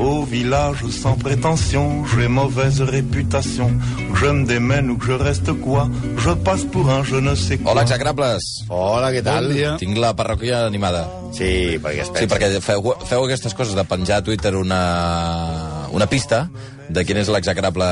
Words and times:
Au 0.00 0.24
village 0.24 0.86
sans 0.88 1.14
prétention, 1.14 2.06
j'ai 2.06 2.26
mauvaise 2.26 2.80
réputation. 2.80 3.68
Que 4.14 4.18
je 4.18 4.26
me 4.32 4.46
démène 4.46 4.90
ou 4.90 4.96
que 4.96 5.04
je 5.04 5.12
reste 5.12 5.52
quoi, 5.60 5.90
je 6.16 6.30
passe 6.30 6.64
pour 6.64 6.88
un 6.88 7.04
je 7.04 7.16
ne 7.16 7.34
sais 7.34 7.58
quoi. 7.58 7.72
Hola, 7.72 7.82
execrables. 7.82 8.38
Hola, 8.70 9.10
què 9.12 9.20
tal? 9.20 9.50
Bon 9.50 9.58
dia. 9.58 9.74
Tinc 9.76 10.00
la 10.00 10.14
parròquia 10.16 10.62
animada. 10.64 11.04
Sí, 11.36 11.76
perquè 11.84 12.06
es 12.06 12.08
pensa. 12.08 12.22
Sí, 12.24 12.30
perquè 12.32 12.48
feu, 12.64 12.94
feu 13.12 13.26
aquestes 13.28 13.52
coses 13.52 13.76
de 13.76 13.84
penjar 13.84 14.22
a 14.22 14.24
Twitter 14.24 14.54
una, 14.56 14.80
una 15.90 16.06
pista 16.10 16.48
de 16.90 17.04
quin 17.06 17.18
és 17.20 17.28
l'execrable... 17.30 17.86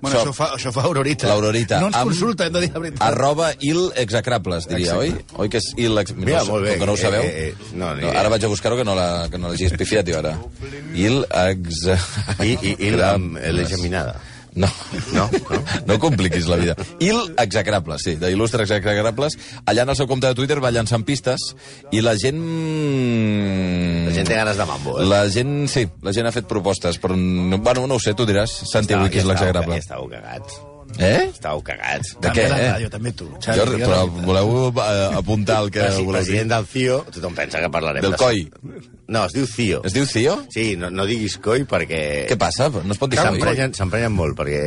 Bueno, 0.00 0.20
això 0.22 0.32
fa, 0.32 0.46
això 0.56 0.70
fa 0.72 0.84
Aurorita. 0.88 1.26
L'Aurorita. 1.28 1.80
No 1.82 1.90
ens 1.90 1.98
Amb 1.98 2.10
consulta, 2.12 2.46
hem 2.46 2.54
de 2.54 2.62
dir 2.64 2.70
la 2.72 2.80
veritat. 2.84 3.02
Arroba 3.10 3.50
il 3.60 3.82
execrables, 4.00 4.68
diria, 4.70 4.96
oi? 4.96 5.12
Oi 5.36 5.50
que 5.52 5.60
és 5.60 5.68
il 5.76 5.98
ex... 6.00 6.14
Mira, 6.16 6.40
no, 6.46 6.54
molt 6.54 6.64
bé. 6.64 6.76
Com 6.78 6.84
que 6.84 6.90
no 6.92 6.96
ho 6.96 7.00
sabeu? 7.00 7.26
Eh, 7.26 7.50
eh, 7.50 7.68
no, 7.74 7.92
ni 7.96 8.04
no, 8.06 8.08
idea. 8.08 8.14
ara 8.22 8.32
vaig 8.32 8.46
a 8.48 8.52
buscar-ho, 8.54 8.78
que 8.80 8.86
no 8.88 8.94
la- 8.96 9.28
que 9.30 9.38
no 9.42 9.50
l'hagis 9.52 9.74
pifiat, 9.76 10.08
jo, 10.08 10.22
ara. 10.22 10.36
Il 10.94 11.20
ex... 11.28 11.84
I, 12.40 12.54
i, 12.56 12.74
i 12.88 12.92
la, 12.96 13.12
la 13.18 13.68
geminada. 13.68 14.16
No, 14.58 14.68
No? 15.14 15.28
no, 15.30 15.58
no 15.86 15.96
compliquis 16.02 16.48
la 16.50 16.56
vida. 16.58 16.74
Il 17.04 17.16
execrables, 17.38 18.02
sí, 18.02 18.16
d'il·lustres 18.18 18.70
execrables. 18.74 19.36
Allà 19.70 19.84
en 19.86 19.92
el 19.94 19.96
seu 19.98 20.08
compte 20.10 20.26
de 20.26 20.34
Twitter 20.38 20.58
va 20.64 20.72
llançant 20.74 21.04
pistes 21.06 21.52
i 21.94 22.02
la 22.02 22.16
gent... 22.18 22.40
La 24.08 24.14
gent 24.16 24.28
té 24.28 24.38
ganes 24.40 24.58
de 24.58 24.66
mambo, 24.68 24.96
eh? 25.00 25.06
La 25.08 25.20
gent, 25.32 25.54
sí, 25.70 25.86
la 26.02 26.12
gent 26.16 26.26
ha 26.28 26.34
fet 26.34 26.48
propostes, 26.50 26.98
però 27.02 27.16
no, 27.18 27.58
bueno, 27.62 27.86
no 27.86 27.98
ho 27.98 28.02
sé, 28.02 28.14
tu 28.18 28.26
diràs, 28.28 28.50
Santi, 28.72 28.96
avui 28.98 29.12
qui 29.14 29.22
és 29.22 29.28
l'execrable. 29.28 29.78
Estàveu 29.78 30.10
cagats. 30.12 30.58
Eh? 30.98 31.28
Estàveu 31.28 31.60
cagats. 31.62 32.14
De 32.16 32.22
També 32.30 32.40
què, 32.40 32.46
la 32.50 32.58
eh? 32.64 32.68
ràdio, 32.74 32.90
també 32.94 33.12
tu. 33.16 33.26
Jo, 33.44 33.66
però 33.76 34.02
voleu 34.24 34.54
eh, 34.72 35.18
apuntar 35.18 35.60
el 35.66 35.70
que 35.74 35.84
Presi, 35.84 36.02
voleu 36.06 36.18
dir? 36.22 36.28
president 36.32 36.54
del 36.56 36.66
CIO, 36.72 37.02
tothom 37.12 37.36
pensa 37.38 37.60
que 37.62 37.68
parlarem 37.70 38.02
Del 38.06 38.16
de... 38.16 38.22
COI. 38.24 38.48
No, 39.08 39.22
es 39.24 39.32
diu 39.32 39.46
CIO. 39.48 39.78
Es 39.88 39.94
diu 39.96 40.04
Cio? 40.04 40.34
Sí, 40.52 40.74
no, 40.76 40.90
no 40.92 41.06
diguis 41.08 41.38
coi 41.40 41.62
perquè... 41.64 42.26
Què 42.28 42.36
passa? 42.36 42.66
No 42.68 42.92
es 42.92 42.98
pot 43.00 43.08
dir 43.08 43.16
COI? 43.16 43.70
S'emprenyen 43.72 44.12
molt 44.12 44.36
perquè 44.36 44.58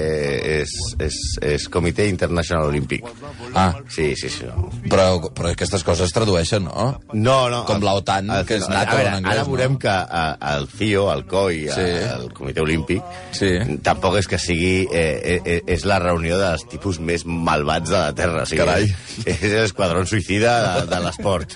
és, 0.63 0.71
és, 0.97 1.17
és 1.45 1.67
Comitè 1.69 2.07
Internacional 2.09 2.71
Olímpic. 2.71 3.05
Ah, 3.53 3.75
Sí, 3.91 4.15
sí, 4.17 4.31
sí. 4.33 4.47
No, 4.47 4.71
però, 4.89 5.05
però 5.35 5.51
aquestes 5.51 5.83
coses 5.85 6.07
es 6.09 6.15
tradueixen, 6.15 6.65
no? 6.65 6.87
no. 7.13 7.35
no 7.53 7.59
Com 7.69 7.83
l'OTAN, 7.85 8.31
que 8.47 8.57
és 8.57 8.65
NATO 8.71 8.95
veure, 8.97 9.11
en 9.11 9.19
anglès, 9.19 9.35
Ara 9.35 9.45
veurem 9.45 9.75
no? 9.75 9.81
que 9.83 9.93
eh, 9.93 10.55
el 10.55 10.67
CIO, 10.73 11.05
el 11.13 11.23
COI, 11.29 11.61
Sí. 11.75 11.85
el 12.15 12.25
Comitè 12.33 12.63
Olímpic, 12.65 13.05
Sí. 13.37 13.51
tampoc 13.85 14.17
és 14.23 14.31
que 14.31 14.39
sigui... 14.41 14.87
Eh, 14.89 15.37
eh, 15.45 15.59
és 15.75 15.85
la 15.85 15.99
reunió 16.01 16.39
dels 16.41 16.65
tipus 16.71 16.97
més 16.99 17.27
malvats 17.29 17.91
de 17.93 17.97
la 17.99 18.15
Terra. 18.17 18.41
O 18.41 18.49
sigui, 18.49 18.63
Carai. 18.63 18.89
És 19.27 19.45
l'esquadró 19.53 20.01
suïcida 20.09 20.57
de, 20.81 20.89
de 20.95 21.03
l'esport. 21.05 21.53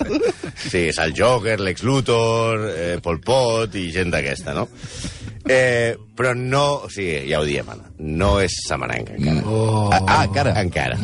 Sí, 0.54 0.86
és 0.92 1.02
el 1.02 1.16
Joker, 1.18 1.58
Lex 1.60 1.82
Luthor, 1.86 2.75
eh, 2.76 2.96
Pol 3.02 3.20
Pot 3.24 3.74
i 3.80 3.88
gent 3.94 4.12
d'aquesta, 4.14 4.54
no? 4.56 4.66
Eh, 5.46 5.96
però 6.16 6.34
no... 6.36 6.64
O 6.86 6.90
sigui, 6.92 7.22
ja 7.30 7.40
ho 7.40 7.46
diem, 7.46 7.68
Anna. 7.70 7.90
No 8.18 8.36
és 8.42 8.56
samaranc, 8.66 9.14
encara. 9.16 9.44
Oh. 9.46 9.88
Ah, 9.94 10.24
encara? 10.26 10.56
Encara. 10.62 10.98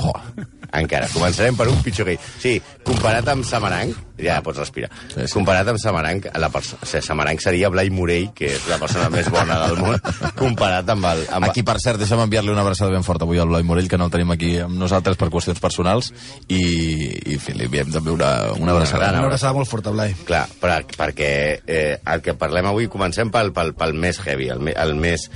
Encara. 0.72 1.08
Començarem 1.12 1.56
per 1.58 1.66
un 1.68 1.78
pitjor 1.84 2.06
que 2.08 2.14
ell. 2.16 2.30
Sí, 2.40 2.54
comparat 2.86 3.26
amb 3.28 3.44
Samaranc, 3.44 3.96
ja 4.22 4.38
pots 4.44 4.60
respirar. 4.62 4.88
Sí, 5.12 5.26
sí. 5.26 5.32
Comparat 5.34 5.68
amb 5.68 5.80
Samaranc, 5.82 6.28
la 6.40 6.48
perso- 6.52 6.78
o 6.80 6.86
sigui, 6.88 7.02
Samaranc 7.04 7.42
seria 7.44 7.68
Blai 7.72 7.90
Morell, 7.92 8.30
que 8.36 8.48
és 8.54 8.66
la 8.70 8.78
persona 8.80 9.10
més 9.12 9.28
bona 9.32 9.58
del 9.66 9.76
món, 9.80 9.98
comparat 10.40 10.88
amb 10.94 11.04
el... 11.10 11.24
Amb... 11.28 11.48
Aquí, 11.50 11.64
per 11.66 11.76
cert, 11.82 12.00
deixa'm 12.00 12.22
enviar-li 12.24 12.52
una 12.54 12.64
abraçada 12.64 12.90
ben 12.94 13.04
forta 13.04 13.26
avui 13.28 13.40
al 13.42 13.50
Blai 13.52 13.66
Morell, 13.68 13.88
que 13.90 13.98
no 14.00 14.08
el 14.08 14.14
tenim 14.14 14.32
aquí 14.32 14.54
amb 14.64 14.78
nosaltres 14.80 15.18
per 15.20 15.28
qüestions 15.34 15.60
personals, 15.60 16.12
i, 16.48 16.62
i 17.34 17.36
fi, 17.42 17.52
li 17.58 17.68
enviem 17.68 17.92
també 17.92 18.14
una, 18.14 18.30
una 18.56 18.72
abraçada. 18.76 19.02
gran 19.04 19.18
Una 19.20 19.28
abraçada 19.28 19.52
molt 19.58 19.68
forta, 19.68 19.92
Blai. 19.92 20.14
Clar, 20.28 20.46
per, 20.62 20.78
perquè 20.96 21.32
eh, 21.66 21.98
el 22.14 22.24
que 22.24 22.36
parlem 22.40 22.70
avui, 22.72 22.88
comencem 22.92 23.28
pel, 23.34 23.52
pel, 23.52 23.74
pel 23.76 23.92
més 23.92 24.22
heavy, 24.24 24.48
el, 24.56 24.72
el 24.72 24.94
més... 24.96 25.28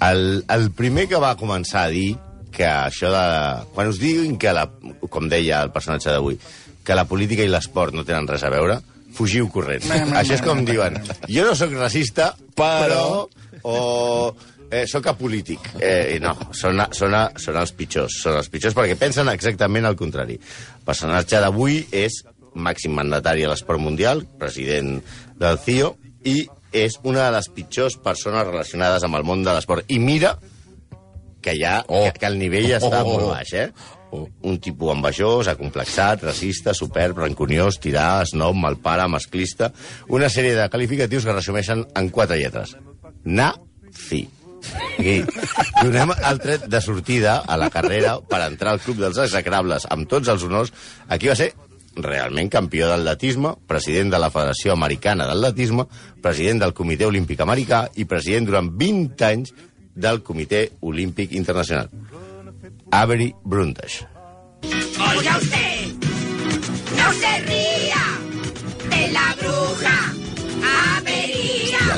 El, 0.00 0.46
el 0.48 0.70
primer 0.72 1.06
que 1.10 1.18
va 1.20 1.34
començar 1.36 1.82
a 1.84 1.90
dir 1.92 2.14
que 2.60 2.68
això 2.68 3.08
de... 3.14 3.24
Quan 3.72 3.88
us 3.88 3.98
diguin 4.02 4.36
que, 4.40 4.52
la, 4.52 4.66
com 5.08 5.28
deia 5.32 5.62
el 5.64 5.72
personatge 5.72 6.12
d'avui, 6.12 6.36
que 6.84 6.96
la 6.96 7.06
política 7.08 7.46
i 7.46 7.48
l'esport 7.48 7.96
no 7.96 8.04
tenen 8.04 8.28
res 8.28 8.44
a 8.44 8.52
veure, 8.52 8.76
fugiu 9.16 9.48
corrents. 9.52 9.88
Això 10.20 10.36
és 10.36 10.44
com 10.44 10.60
diuen, 10.68 10.98
jo 11.28 11.46
no 11.48 11.56
sóc 11.56 11.72
racista, 11.78 12.34
però... 12.58 13.26
O 13.60 13.76
eh, 14.70 14.86
sóc 14.88 15.10
apolític. 15.10 15.72
Eh, 15.80 16.16
no, 16.22 16.32
són, 16.56 16.80
són, 16.96 17.16
són 17.40 17.58
els 17.60 17.72
pitjors. 17.76 18.20
Són 18.22 18.38
els 18.38 18.48
pitjors 18.52 18.76
perquè 18.76 18.96
pensen 19.00 19.28
exactament 19.32 19.88
el 19.88 19.98
contrari. 19.98 20.38
El 20.40 20.86
personatge 20.86 21.42
d'avui 21.42 21.82
és 21.96 22.22
màxim 22.56 22.94
mandatari 22.96 23.44
a 23.44 23.50
l'esport 23.50 23.82
mundial, 23.82 24.24
president 24.40 24.96
del 25.40 25.60
CIO, 25.64 25.92
i 26.24 26.44
és 26.76 26.96
una 27.02 27.26
de 27.26 27.34
les 27.36 27.50
pitjors 27.52 27.98
persones 28.00 28.46
relacionades 28.46 29.04
amb 29.04 29.18
el 29.18 29.26
món 29.28 29.44
de 29.44 29.52
l'esport. 29.52 29.84
I 29.92 30.00
mira 30.02 30.36
que 31.42 31.56
ja 31.58 31.80
Oh. 31.88 32.04
que, 32.04 32.18
que 32.20 32.26
el 32.26 32.38
nivell 32.38 32.68
ja 32.68 32.78
està 32.80 33.02
Oh, 33.02 33.06
oh, 33.06 33.14
oh. 33.14 33.18
molt 33.18 33.32
baix, 33.34 33.52
eh? 33.54 33.70
Un 34.10 34.58
tipus 34.58 34.90
envejós, 34.90 35.48
acomplexat, 35.52 36.24
racista, 36.26 36.74
superb, 36.74 37.18
rancuniós, 37.22 37.78
tirà, 37.78 38.24
snob, 38.26 38.56
malpare, 38.58 39.06
masclista... 39.06 39.70
Una 40.08 40.28
sèrie 40.28 40.56
de 40.58 40.66
qualificatius 40.68 41.24
que 41.24 41.36
resumeixen 41.36 41.84
en 41.94 42.10
quatre 42.10 42.40
lletres. 42.40 42.74
Na-fi. 43.24 44.24
I 45.00 45.22
donem 45.80 46.10
el 46.12 46.42
tret 46.42 46.66
de 46.68 46.80
sortida 46.84 47.38
a 47.46 47.56
la 47.56 47.70
carrera 47.72 48.18
per 48.20 48.42
entrar 48.44 48.74
al 48.74 48.82
club 48.84 48.98
dels 49.00 49.22
execrables 49.22 49.86
amb 49.88 50.10
tots 50.10 50.28
els 50.28 50.42
honors. 50.44 50.74
Aquí 51.08 51.30
va 51.30 51.38
ser 51.38 51.52
realment 51.96 52.50
campió 52.50 52.88
del 52.90 53.04
latisme, 53.04 53.54
president 53.66 54.12
de 54.12 54.20
la 54.20 54.30
Federació 54.30 54.72
Americana 54.72 55.26
del 55.26 55.40
Latisme, 55.42 55.86
president 56.22 56.62
del 56.62 56.74
Comitè 56.76 57.06
Olímpic 57.08 57.40
Americà 57.42 57.86
i 57.96 58.06
president 58.10 58.46
durant 58.46 58.70
20 58.78 59.26
anys 59.26 59.54
del 59.94 60.22
Comitè 60.22 60.70
Olímpic 60.80 61.32
Internacional. 61.32 61.88
Avery 62.90 63.34
Brundage. 63.42 64.06
Oiga 64.62 65.38
usted, 65.38 65.92
no 66.96 67.12
se 67.12 67.40
ría 67.46 68.04
de 68.90 69.12
la 69.12 69.36
bruja 69.40 70.19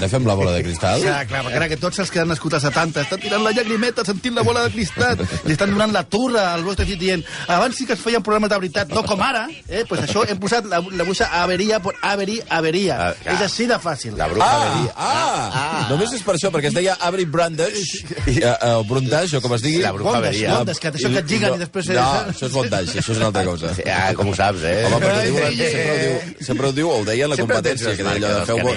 ara 0.03 0.11
fem 0.11 0.27
la 0.27 0.35
bola 0.39 0.53
de 0.57 0.63
cristal? 0.67 1.01
Ja, 1.07 1.21
clar, 1.31 1.45
perquè 1.47 1.59
ara 1.61 1.69
que 1.71 1.79
tots 1.81 1.99
els 2.03 2.11
que 2.13 2.21
han 2.23 2.29
nascut 2.33 2.55
als 2.59 2.65
70 2.67 3.01
estan 3.07 3.21
tirant 3.23 3.45
la 3.47 3.53
llagrimeta 3.55 4.05
sentint 4.07 4.35
la 4.37 4.43
bola 4.47 4.65
de 4.67 4.73
cristal, 4.75 5.23
li 5.47 5.55
estan 5.55 5.71
donant 5.73 5.93
la 5.95 6.03
turra 6.05 6.49
al 6.57 6.65
vostre 6.67 6.87
fill 6.89 6.99
dient 7.01 7.23
abans 7.49 7.77
sí 7.79 7.87
que 7.87 7.95
es 7.97 8.03
feien 8.03 8.23
programes 8.23 8.51
de 8.51 8.59
veritat, 8.59 8.91
no 8.93 9.03
com 9.07 9.23
ara, 9.23 9.47
eh? 9.69 9.85
pues 9.89 10.03
això 10.05 10.25
hem 10.29 10.39
posat 10.43 10.67
la, 10.71 10.83
la 10.93 11.05
buixa 11.07 11.29
averia 11.43 11.79
per 11.83 11.95
averi, 12.03 12.41
averia. 12.51 12.99
Ah, 12.99 13.13
clar. 13.23 13.35
és 13.37 13.45
així 13.47 13.67
de 13.71 13.79
fàcil. 13.83 14.17
La 14.19 14.27
bruja 14.29 14.47
Ah, 14.47 14.63
Avery. 14.67 14.91
ah, 14.97 15.87
només 15.91 16.13
és 16.17 16.23
per 16.27 16.35
això, 16.37 16.51
perquè 16.53 16.69
es 16.73 16.75
deia 16.75 16.97
Avery 17.01 17.25
Brundage, 17.25 18.03
eh, 18.27 18.41
eh, 18.43 18.73
o 18.77 18.85
Brundage, 18.85 19.37
o 19.39 19.41
com 19.45 19.55
es 19.55 19.63
digui. 19.63 19.81
La 19.83 19.93
bruja 19.93 20.11
Bondes, 20.11 20.29
Averia. 20.29 20.57
bondes, 20.59 20.81
que 20.83 20.91
això 20.91 21.11
que 21.13 21.23
et 21.23 21.31
lliguen 21.31 21.55
i 21.55 21.63
després... 21.63 21.89
No, 21.93 22.09
això 22.33 22.47
és 22.49 22.53
bondage, 22.53 22.99
això 22.99 23.13
és 23.15 23.21
una 23.23 23.29
altra 23.31 23.45
cosa. 23.47 23.73
Ah, 23.87 24.13
com 24.19 24.29
ho 24.33 24.35
saps, 24.35 24.63
eh? 24.67 24.85
Home, 24.89 24.99
perquè 25.03 25.19
ho 25.21 25.51
diu, 25.53 25.69
sempre, 25.73 25.93
ho 25.93 25.99
diu, 26.03 26.45
sempre 26.49 26.67
ho 26.69 26.73
diu, 26.73 26.91
o 26.91 26.99
ho 27.01 27.05
deia 27.07 27.25
en 27.29 27.33
la 27.35 27.39
competència, 27.41 27.95
que 27.97 28.03
deia 28.03 28.17
allò 28.19 28.33
de 28.41 28.47
feu, 28.51 28.59
no 28.59 28.73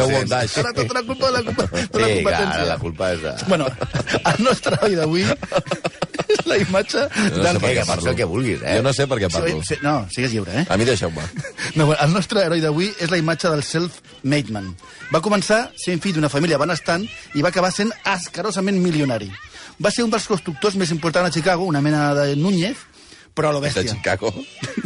feu 0.00 0.10
sents. 0.16 0.54
Ara 0.70 0.76
tota 0.78 0.94
la 0.94 1.02
culpa 1.06 1.26
de 1.26 1.32
la, 1.32 1.42
culpa, 1.42 1.66
de 1.66 1.80
la 1.80 1.82
Sí, 1.82 1.90
clar, 1.92 2.10
competència. 2.14 2.64
la 2.70 2.78
culpa 2.78 3.10
és 3.14 3.22
de... 3.24 3.32
Bueno, 3.50 3.66
el 4.30 4.44
nostre 4.44 4.76
heroi 4.78 4.94
d'avui 5.00 5.24
és 6.30 6.46
la 6.46 6.56
imatge 6.62 7.02
No 7.10 7.30
sé 7.34 7.42
del... 7.42 7.58
per 7.60 7.70
què 7.70 7.74
que 7.80 7.86
parlo. 7.88 8.10
el 8.10 8.16
que 8.20 8.24
vulguis, 8.30 8.62
eh? 8.62 8.76
Jo 8.78 8.82
no 8.86 8.92
sé 8.94 9.06
per 9.10 9.18
què 9.18 9.30
parlo. 9.32 9.62
Sí, 9.66 9.78
no, 9.82 9.94
sigues 10.14 10.32
lliure, 10.34 10.60
eh? 10.62 10.66
A 10.70 10.76
mi 10.78 10.86
deixeu-me. 10.86 11.24
No, 11.74 11.86
bueno, 11.90 11.98
el 12.04 12.12
nostre 12.14 12.44
heroi 12.46 12.62
d'avui 12.62 12.90
és 13.02 13.10
la 13.10 13.18
imatge 13.18 13.50
del 13.50 13.64
self-made 13.66 14.54
man. 14.54 14.70
Va 15.14 15.20
començar 15.24 15.64
sent 15.80 16.00
fill 16.04 16.14
d'una 16.18 16.30
família 16.30 16.58
benestant 16.60 17.06
i 17.34 17.42
va 17.42 17.50
acabar 17.50 17.72
sent 17.74 17.90
escarosament 18.14 18.78
milionari. 18.78 19.30
Va 19.82 19.90
ser 19.90 20.04
un 20.04 20.10
dels 20.12 20.26
constructors 20.28 20.76
més 20.76 20.90
importants 20.92 21.30
a 21.30 21.32
Chicago, 21.34 21.64
una 21.64 21.80
mena 21.80 22.12
de 22.14 22.36
Núñez, 22.36 22.76
però 23.34 23.50
a 23.50 23.52
lo 23.52 23.60
De 23.60 23.68
bèstia. 23.68 23.94
Chicago. 23.94 24.32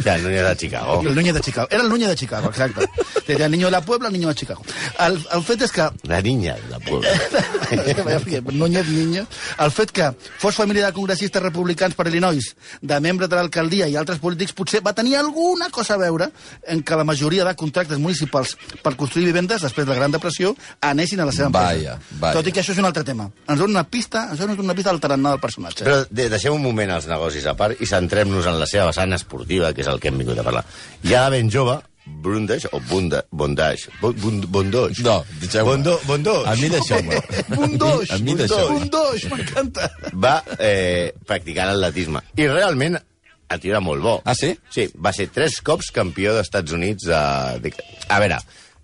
Ja, 0.03 0.17
no 0.17 0.29
n'hi 0.29 0.37
ha 0.37 0.49
de 0.49 0.55
Chicago. 0.57 1.01
El 1.01 1.15
Núñez 1.15 1.33
de 1.33 1.41
Chicago. 1.41 1.67
Era 1.71 1.83
el 1.83 1.89
Núñez 1.89 2.09
de 2.09 2.15
Chicago, 2.15 2.49
exacte. 2.49 2.87
Era 3.27 3.45
el 3.45 3.51
niño 3.51 3.67
de 3.67 3.71
la 3.71 3.81
Puebla, 3.81 4.07
el 4.07 4.13
niño 4.13 4.27
de 4.29 4.35
Chicago. 4.35 4.61
El, 4.99 5.19
el 5.33 5.43
fet 5.43 5.61
és 5.65 5.71
que 5.71 5.89
La 6.03 6.21
niña 6.21 6.55
de 6.55 6.69
la 6.69 6.79
Puebla. 6.79 7.09
Núñez 8.55 8.87
Niño, 8.87 9.25
el 9.59 9.71
fet 9.71 9.91
que 9.91 10.11
fos 10.37 10.55
família 10.55 10.85
de 10.85 10.93
congressistes 10.93 11.41
republicans 11.41 11.95
per 11.95 12.07
Illinois, 12.07 12.55
de 12.81 12.99
membres 13.01 13.29
de 13.29 13.35
l'alcaldia 13.35 13.87
i 13.89 13.97
altres 13.97 14.19
polítics, 14.19 14.53
potser 14.53 14.81
va 14.85 14.93
tenir 14.93 15.17
alguna 15.17 15.69
cosa 15.69 15.95
a 15.95 15.97
veure 15.97 16.29
en 16.67 16.83
que 16.83 16.95
la 16.95 17.03
majoria 17.03 17.45
de 17.45 17.55
contractes 17.55 17.99
municipals 17.99 18.55
per 18.83 18.95
construir 18.95 19.27
vivendes, 19.27 19.61
després 19.61 19.85
de 19.85 19.93
la 19.93 19.99
Gran 19.99 20.13
Depressió, 20.15 20.55
anessin 20.81 21.19
a 21.19 21.25
la 21.25 21.33
seva 21.35 21.49
empresa. 21.49 21.65
Vaya, 21.65 21.97
vaya. 22.19 22.33
Tot 22.37 22.47
i 22.47 22.53
que 22.53 22.61
això 22.63 22.75
és 22.75 22.81
un 22.81 22.89
altre 22.89 23.03
tema. 23.07 23.29
Ens 23.47 23.59
dona 23.59 23.79
una 23.79 23.85
pista, 23.89 24.27
ens 24.31 24.39
dona 24.39 24.57
una 24.61 24.77
pista 24.77 24.93
del 24.93 25.01
tarannà 25.03 25.35
del 25.35 25.43
personatge. 25.43 25.83
Però 25.85 26.03
de, 26.09 26.29
deixem 26.31 26.53
un 26.55 26.63
moment 26.63 26.95
els 26.97 27.09
negocis 27.11 27.45
a 27.49 27.55
part 27.57 27.81
i 27.81 27.89
centrem-nos 28.35 28.47
en 28.51 28.59
la 28.59 28.67
seva 28.67 28.87
vessant 28.89 29.13
esportiva, 29.15 29.73
que 29.73 29.83
és 29.83 29.89
el 29.89 29.99
que 29.99 30.09
hem 30.09 30.19
vingut 30.19 30.39
a 30.39 30.43
parlar. 30.43 30.63
Ja 31.03 31.25
de 31.25 31.37
ben 31.37 31.49
jove, 31.51 31.79
Brundage, 32.05 32.69
o 32.71 32.79
Bunda, 32.89 33.23
Bondage, 33.31 33.89
Bund, 34.01 34.45
Bondoix. 34.47 34.99
No, 35.03 35.23
deixeu-me. 35.41 35.71
Bondo, 35.71 35.99
Bondoix. 36.05 36.47
A 36.47 36.55
mi 36.59 36.69
deixeu-me. 36.69 37.21
Bundoix! 37.55 38.11
A 38.11 38.19
mi 38.19 38.35
deixeu-me. 38.35 38.79
Bundoix, 38.79 39.25
m'encanta. 39.31 39.89
Va 40.13 40.35
eh, 40.59 41.13
practicar 41.25 41.71
l'atletisme. 41.71 42.21
I 42.37 42.47
realment 42.51 42.99
el 42.99 43.61
tio 43.61 43.73
era 43.73 43.81
molt 43.81 44.03
bo. 44.03 44.19
Ah, 44.25 44.35
sí? 44.37 44.53
Sí, 44.73 44.87
va 45.01 45.13
ser 45.15 45.29
tres 45.33 45.59
cops 45.65 45.91
campió 45.95 46.35
d'Estats 46.35 46.75
Units. 46.77 47.09
A, 47.09 47.57
de, 47.61 47.73
a 48.09 48.21
veure, 48.21 48.39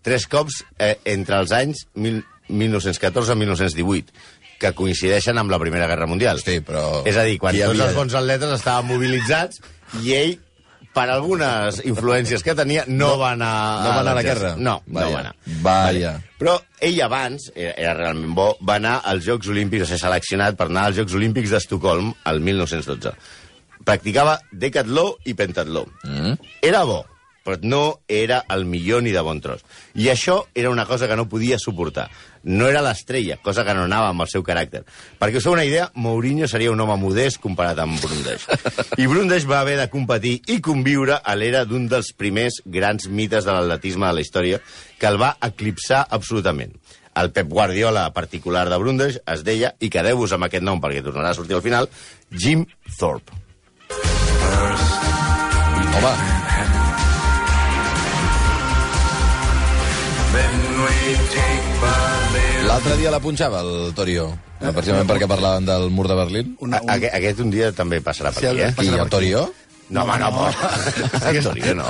tres 0.06 0.26
cops 0.30 0.64
eh, 0.80 0.96
entre 1.14 1.42
els 1.44 1.54
anys 1.54 1.86
mil, 2.02 2.24
1914 2.52 3.34
i 3.34 3.40
1918 3.42 4.14
que 4.62 4.74
coincideixen 4.78 5.38
amb 5.42 5.50
la 5.50 5.58
Primera 5.58 5.88
Guerra 5.90 6.06
Mundial. 6.06 6.38
Hosti, 6.38 6.60
però 6.62 7.02
És 7.10 7.18
a 7.18 7.24
dir, 7.26 7.40
quan 7.42 7.56
qui 7.56 7.62
tots 7.64 7.72
havia- 7.74 7.88
els 7.90 7.96
bons 7.98 8.14
atletes 8.14 8.52
estaven 8.60 8.86
mobilitzats 8.92 9.62
i 10.04 10.14
ell, 10.14 10.36
per 10.94 11.06
algunes 11.10 11.78
influències 11.88 12.44
que 12.44 12.54
tenia, 12.54 12.84
no, 12.88 13.14
va 13.18 13.32
anar... 13.32 13.52
no 13.82 13.90
va 13.96 14.00
anar 14.02 14.12
a 14.12 14.16
la 14.18 14.24
guerra? 14.28 14.50
No, 14.60 14.82
Vaya, 14.86 15.06
no 15.08 15.14
va 15.14 15.20
anar. 15.22 15.36
vaya. 15.64 16.12
Però 16.38 16.58
ell 16.84 16.98
abans, 17.02 17.46
era, 17.56 17.72
era 17.80 17.94
realment 17.96 18.34
bo, 18.36 18.58
va 18.68 18.76
anar 18.76 18.98
als 19.08 19.24
Jocs 19.26 19.48
Olímpics, 19.54 19.86
va 19.86 19.88
ser 19.94 20.00
seleccionat 20.02 20.58
per 20.60 20.68
anar 20.68 20.90
als 20.90 20.98
Jocs 21.00 21.16
Olímpics 21.16 21.50
d'Estocolm 21.56 22.12
el 22.28 22.42
1912. 22.44 23.14
Practicava 23.88 24.36
decatló 24.52 25.16
i 25.26 25.34
pentatló. 25.34 25.86
Mm. 26.04 26.36
Era 26.62 26.84
bo, 26.86 27.00
però 27.46 27.58
no 27.64 28.02
era 28.08 28.44
el 28.54 28.66
millor 28.70 29.02
ni 29.02 29.16
de 29.16 29.24
bon 29.26 29.40
tros. 29.42 29.64
I 29.96 30.12
això 30.12 30.44
era 30.54 30.70
una 30.70 30.86
cosa 30.86 31.08
que 31.08 31.16
no 31.18 31.30
podia 31.30 31.58
suportar. 31.58 32.10
No 32.44 32.68
era 32.68 32.82
l'estrella, 32.82 33.38
cosa 33.44 33.64
que 33.66 33.74
no 33.78 33.84
anava 33.86 34.10
amb 34.10 34.24
el 34.26 34.30
seu 34.32 34.44
caràcter. 34.46 34.82
Perquè 35.22 35.38
us 35.38 35.46
feu 35.46 35.54
una 35.54 35.66
idea, 35.68 35.90
Mourinho 35.94 36.48
seria 36.50 36.72
un 36.72 36.80
home 36.82 36.98
modest 37.02 37.42
comparat 37.44 37.80
amb 37.84 38.02
Brundage. 38.02 38.58
I 38.98 39.06
Brundage 39.08 39.50
va 39.50 39.60
haver 39.62 39.78
de 39.78 39.90
competir 39.94 40.40
i 40.50 40.58
conviure 40.62 41.20
a 41.22 41.36
l'era 41.38 41.66
d'un 41.70 41.86
dels 41.92 42.14
primers 42.18 42.62
grans 42.66 43.08
mites 43.10 43.46
de 43.46 43.54
l'atletisme 43.54 44.08
de 44.08 44.18
la 44.18 44.26
història 44.26 44.62
que 44.98 45.10
el 45.10 45.22
va 45.22 45.36
eclipsar 45.42 46.06
absolutament. 46.10 46.74
El 47.14 47.32
Pep 47.36 47.48
Guardiola 47.52 48.08
particular 48.16 48.70
de 48.70 48.78
Brundage 48.80 49.22
es 49.28 49.44
deia, 49.44 49.74
i 49.80 49.92
quedeu-vos 49.92 50.32
amb 50.34 50.48
aquest 50.48 50.64
nom 50.64 50.82
perquè 50.82 51.04
tornarà 51.04 51.34
a 51.34 51.38
sortir 51.38 51.60
al 51.60 51.66
final, 51.66 51.90
Jim 52.32 52.66
Thorpe. 52.98 53.36
Home, 55.92 56.14
l'altre 62.68 62.96
dia 62.98 63.12
la 63.12 63.20
punxava, 63.20 63.62
el 63.62 63.94
Torio. 63.98 64.30
Precisament 64.62 65.10
perquè 65.10 65.28
parlaven 65.30 65.66
del 65.68 65.90
mur 65.94 66.08
de 66.10 66.16
Berlín. 66.16 66.56
Una, 66.62 66.80
Un... 66.82 66.90
Aquest, 66.94 67.14
aquest 67.18 67.42
un 67.44 67.52
dia 67.54 67.72
també 67.76 68.00
passarà 68.06 68.32
per 68.34 68.42
Sí, 68.44 68.48
aquí, 68.52 68.62
eh? 68.68 68.72
passarà 68.78 68.98
I 68.98 69.04
el 69.06 69.12
Torio? 69.12 69.44
No, 69.92 70.06
home, 70.06 70.16
no, 70.22 70.30
no. 70.32 70.44
El 71.28 71.44
Torio 71.44 71.74
no. 71.76 71.86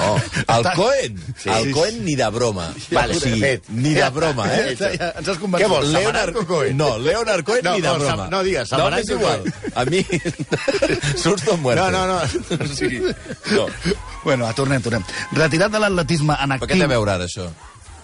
El 0.49 0.63
Cohen? 0.73 1.19
Sí. 1.37 1.49
El 1.53 1.71
Cohen 1.71 1.99
ni 2.03 2.15
de 2.17 2.29
broma. 2.33 2.71
Vale, 2.89 3.13
sí, 3.19 3.35
fet. 3.39 3.69
ni 3.69 3.93
de 3.93 4.09
broma, 4.09 4.47
eh? 4.55 4.75
Ja, 4.79 4.89
ja, 4.95 5.11
ens 5.19 5.29
has 5.29 5.37
convençut. 5.37 5.61
Què 5.61 5.69
vols, 5.69 5.91
Leonard 5.93 6.39
Cohen? 6.49 6.77
No, 6.79 6.97
Leonard 6.97 7.45
Cohen 7.45 7.67
No, 7.67 7.75
ni 7.77 7.85
de 7.85 7.93
broma. 7.99 8.25
No 8.31 8.41
digues, 8.47 8.73
No, 8.73 8.89
m'és 8.89 9.11
igual. 9.13 9.45
A 9.75 9.85
mi... 9.85 10.01
Susto 11.23 11.53
en 11.53 11.61
muerte. 11.61 11.83
No, 11.83 11.91
no, 11.91 12.07
no. 12.07 12.67
Sí. 12.73 13.03
No. 13.53 13.67
Bueno, 14.23 14.49
tornem, 14.57 14.81
tornem. 14.81 15.05
Retirat 15.37 15.69
de 15.73 15.83
l'atletisme 15.85 16.33
en 16.41 16.55
Però 16.55 16.65
actiu... 16.65 16.73
què 16.73 16.81
té 16.81 16.89
a 16.89 16.95
veure 16.95 17.19
ara, 17.19 17.29
això? 17.29 17.51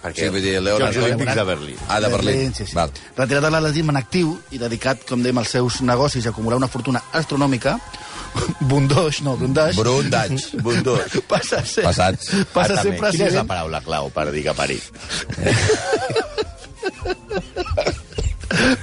Perquè 0.07 0.25
Sí, 0.25 0.29
vull 0.33 0.41
dir, 0.43 0.55
Leonard 0.63 0.93
Jocs 0.95 1.05
Olímpics 1.05 1.35
de 1.35 1.43
Berlín. 1.51 1.77
Ah, 1.87 1.99
de 2.01 2.07
Berlín. 2.15 2.53
Sí, 2.55 2.65
sí. 2.65 2.75
Val. 2.75 2.91
Retirat 3.17 3.43
de 3.47 3.51
l'atletisme 3.53 3.91
en 3.93 3.97
actiu 4.01 4.27
i 4.51 4.57
dedicat, 4.61 4.97
com 5.07 5.21
dèiem, 5.23 5.37
als 5.43 5.49
seus 5.57 5.73
negocis 5.85 6.25
a 6.25 6.29
acumular 6.35 6.57
una 6.57 6.67
fortuna 6.71 7.01
astronòmica, 7.13 7.77
Bundoix, 8.69 9.21
no, 9.25 9.35
Brundage, 9.37 9.77
Brundage. 9.79 10.57
Bundós. 10.61 11.01
passa 11.27 11.57
a 11.61 11.65
ser, 11.65 11.83
Passats. 11.83 12.29
passa 12.53 12.73
a 12.75 12.79
Ah, 12.79 12.83
ser 12.83 12.91
també. 12.95 12.97
Quina 12.97 13.07
és 13.07 13.09
la 13.09 13.09
president, 13.09 13.47
paraula 13.49 13.81
clau 13.81 14.09
per 14.13 14.31
dir 14.31 14.43
que 14.43 14.49
ha 14.49 14.53
parit? 14.57 14.83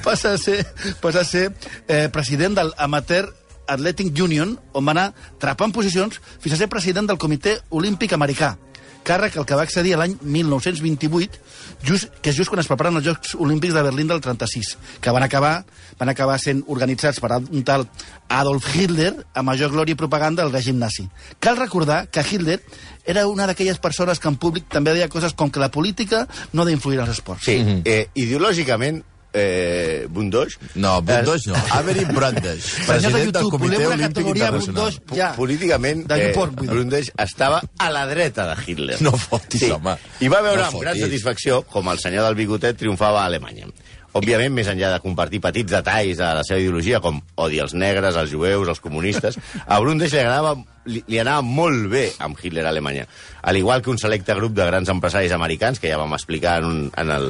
passa 0.05 0.33
a 0.35 0.39
ser, 0.39 0.65
passa 1.01 1.21
a 1.21 1.25
ser 1.25 1.53
eh, 1.89 2.09
president 2.13 2.55
del 2.59 2.73
Amateur 2.77 3.33
Athletic 3.67 4.13
Union, 4.21 4.59
on 4.77 4.85
va 4.85 4.93
anar 4.93 5.07
trapant 5.41 5.73
posicions 5.73 6.19
fins 6.41 6.55
a 6.55 6.59
ser 6.61 6.69
president 6.69 7.07
del 7.09 7.17
Comitè 7.19 7.57
Olímpic 7.71 8.13
Americà 8.13 8.57
càrrec 9.05 9.37
al 9.39 9.47
que 9.47 9.59
va 9.59 9.65
accedir 9.67 9.95
l'any 10.01 10.17
1928, 10.23 11.41
just, 11.85 12.11
que 12.23 12.33
és 12.33 12.39
just 12.39 12.51
quan 12.51 12.63
es 12.63 12.69
preparen 12.71 12.99
els 12.99 13.07
Jocs 13.07 13.35
Olímpics 13.39 13.77
de 13.77 13.85
Berlín 13.85 14.09
del 14.11 14.23
36, 14.25 14.75
que 15.05 15.15
van 15.15 15.27
acabar, 15.27 15.55
van 16.01 16.13
acabar 16.13 16.39
sent 16.43 16.65
organitzats 16.73 17.21
per 17.23 17.39
un 17.39 17.65
tal 17.67 17.87
Adolf 18.33 18.69
Hitler 18.75 19.13
a 19.35 19.45
major 19.47 19.73
glòria 19.75 19.95
i 19.95 20.01
propaganda 20.01 20.43
del 20.43 20.55
règim 20.55 20.81
nazi. 20.81 21.07
Cal 21.39 21.61
recordar 21.61 22.07
que 22.09 22.25
Hitler 22.25 22.61
era 23.05 23.27
una 23.29 23.47
d'aquelles 23.47 23.79
persones 23.79 24.19
que 24.19 24.31
en 24.33 24.41
públic 24.41 24.71
també 24.73 24.97
deia 24.97 25.13
coses 25.13 25.37
com 25.37 25.51
que 25.53 25.61
la 25.61 25.71
política 25.71 26.25
no 26.53 26.63
ha 26.63 26.71
d'influir 26.71 27.01
en 27.01 27.07
els 27.07 27.19
esports. 27.19 27.45
Sí, 27.45 27.59
eh, 27.85 28.09
ideològicament, 28.15 29.03
eh, 29.35 30.07
Bundoix... 30.09 30.57
No, 30.77 31.03
Brundage 31.03 31.51
no. 31.51 31.57
Avery 31.79 32.05
de 32.05 32.15
President 32.15 33.15
del 33.15 33.25
YouTube, 33.25 33.51
Comitè 33.51 33.87
Olímpic 33.87 34.07
categoria 34.07 34.45
Internacional. 34.47 35.01
Po- 35.05 35.17
ja. 35.17 35.33
Políticament, 35.37 36.05
eh. 36.11 36.33
Brundage 36.35 37.13
estava 37.19 37.61
a 37.79 37.91
la 37.91 38.07
dreta 38.07 38.47
de 38.55 38.63
Hitler. 38.65 39.01
No 39.03 39.13
fotis, 39.19 39.67
home. 39.71 39.97
I 40.21 40.31
va 40.33 40.41
veure 40.47 40.63
No 40.63 40.71
amb 40.71 40.81
gran 40.87 40.99
satisfacció 40.99 41.63
com 41.69 41.91
el 41.93 41.99
senyor 41.99 42.25
del 42.31 42.39
bigotet 42.39 42.79
triomfava 42.79 43.25
a 43.25 43.27
Alemanya. 43.27 43.69
Òbviament, 44.15 44.53
més 44.55 44.69
enllà 44.71 44.93
de 44.93 45.01
compartir 45.03 45.41
petits 45.43 45.73
detalls 45.75 46.21
de 46.21 46.27
la 46.39 46.45
seva 46.47 46.61
ideologia, 46.63 47.01
com 47.03 47.19
odi 47.43 47.59
els 47.59 47.75
negres, 47.75 48.15
els 48.15 48.31
jueus, 48.31 48.69
els 48.71 48.79
comunistes, 48.79 49.41
a 49.67 49.81
Brundage 49.83 50.15
li 50.15 50.23
agradava 50.23 50.55
li, 50.87 51.03
li 51.11 51.19
anava 51.19 51.43
molt 51.43 51.89
bé 51.91 52.05
amb 52.23 52.39
Hitler 52.39 52.63
a 52.63 52.71
Alemanya. 52.71 53.09
Al 53.43 53.59
igual 53.59 53.83
que 53.83 53.91
un 53.91 53.99
selecte 53.99 54.37
grup 54.39 54.55
de 54.55 54.69
grans 54.71 54.93
empresaris 54.93 55.35
americans, 55.35 55.83
que 55.83 55.91
ja 55.91 55.99
vam 55.99 56.15
explicar 56.15 56.61
en, 56.63 56.71
un, 56.71 56.81
en 56.95 57.11
el 57.11 57.29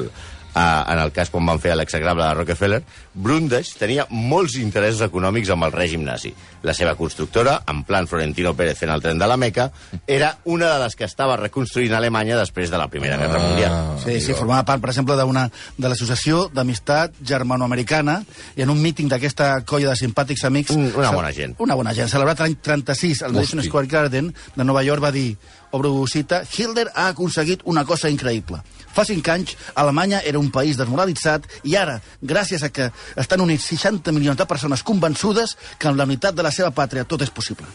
en 0.55 1.01
el 1.01 1.11
cas 1.15 1.31
quan 1.33 1.45
van 1.45 1.59
fer 1.59 1.75
l'execrable 1.75 2.23
de 2.23 2.33
Rockefeller, 2.39 2.81
Brundage 3.15 3.77
tenia 3.79 4.03
molts 4.11 4.57
interessos 4.59 5.05
econòmics 5.07 5.49
amb 5.53 5.63
el 5.63 5.71
règim 5.73 6.03
nazi. 6.03 6.33
La 6.67 6.73
seva 6.75 6.95
constructora, 6.99 7.61
en 7.71 7.83
plan 7.87 8.07
Florentino 8.11 8.51
Pérez 8.57 8.77
fent 8.79 8.91
el 8.91 9.01
tren 9.01 9.17
de 9.21 9.27
la 9.29 9.37
Meca, 9.37 9.69
era 10.07 10.33
una 10.43 10.73
de 10.73 10.79
les 10.83 10.95
que 10.99 11.05
estava 11.07 11.37
reconstruint 11.39 11.93
Alemanya 11.95 12.35
després 12.41 12.69
de 12.73 12.77
la 12.81 12.89
Primera 12.91 13.17
Guerra 13.21 13.39
Mundial. 13.39 13.77
Sí, 14.03 14.19
sí, 14.19 14.33
formava 14.35 14.65
part, 14.67 14.81
per 14.83 14.91
exemple, 14.91 15.15
d'una 15.15 15.47
de 15.77 15.87
l'Associació 15.89 16.49
d'Amistat 16.53 17.15
Germanoamericana 17.23 18.19
i 18.57 18.65
en 18.65 18.69
un 18.73 18.81
míting 18.81 19.07
d'aquesta 19.09 19.61
colla 19.65 19.93
de 19.93 19.99
simpàtics 20.01 20.43
amics... 20.49 20.75
Un- 20.75 20.91
una 20.95 21.11
bona 21.15 21.31
gent. 21.31 21.55
Una 21.63 21.75
bona 21.79 21.93
gent. 21.95 22.09
Celebrat 22.11 22.41
l'any 22.43 22.57
36 22.61 23.23
al 23.23 23.33
Madison. 23.37 23.63
Square 23.63 23.87
Garden 23.87 24.33
de 24.55 24.63
Nova 24.67 24.83
York 24.83 25.03
va 25.03 25.11
dir, 25.15 25.37
obro 25.71 25.93
cita, 26.07 26.43
Hitler 26.43 26.89
ha 26.95 27.07
aconseguit 27.13 27.61
una 27.65 27.85
cosa 27.85 28.09
increïble. 28.11 28.59
Fa 28.95 29.03
cinc 29.03 29.27
anys, 29.27 29.57
Alemanya 29.75 30.21
era 30.23 30.39
un 30.39 30.47
país 30.55 30.77
desmoralitzat 30.79 31.43
i 31.67 31.73
ara, 31.75 31.97
gràcies 32.23 32.63
a 32.63 32.69
que 32.71 32.85
estan 33.15 33.41
units 33.41 33.65
60 33.71 34.11
milions 34.15 34.37
de 34.37 34.45
persones 34.49 34.83
convençudes 34.83 35.57
que 35.77 35.87
amb 35.89 35.97
la 35.99 36.05
unitat 36.07 36.35
de 36.35 36.43
la 36.45 36.51
seva 36.51 36.71
pàtria 36.75 37.05
tot 37.05 37.21
és 37.21 37.29
possible. 37.33 37.67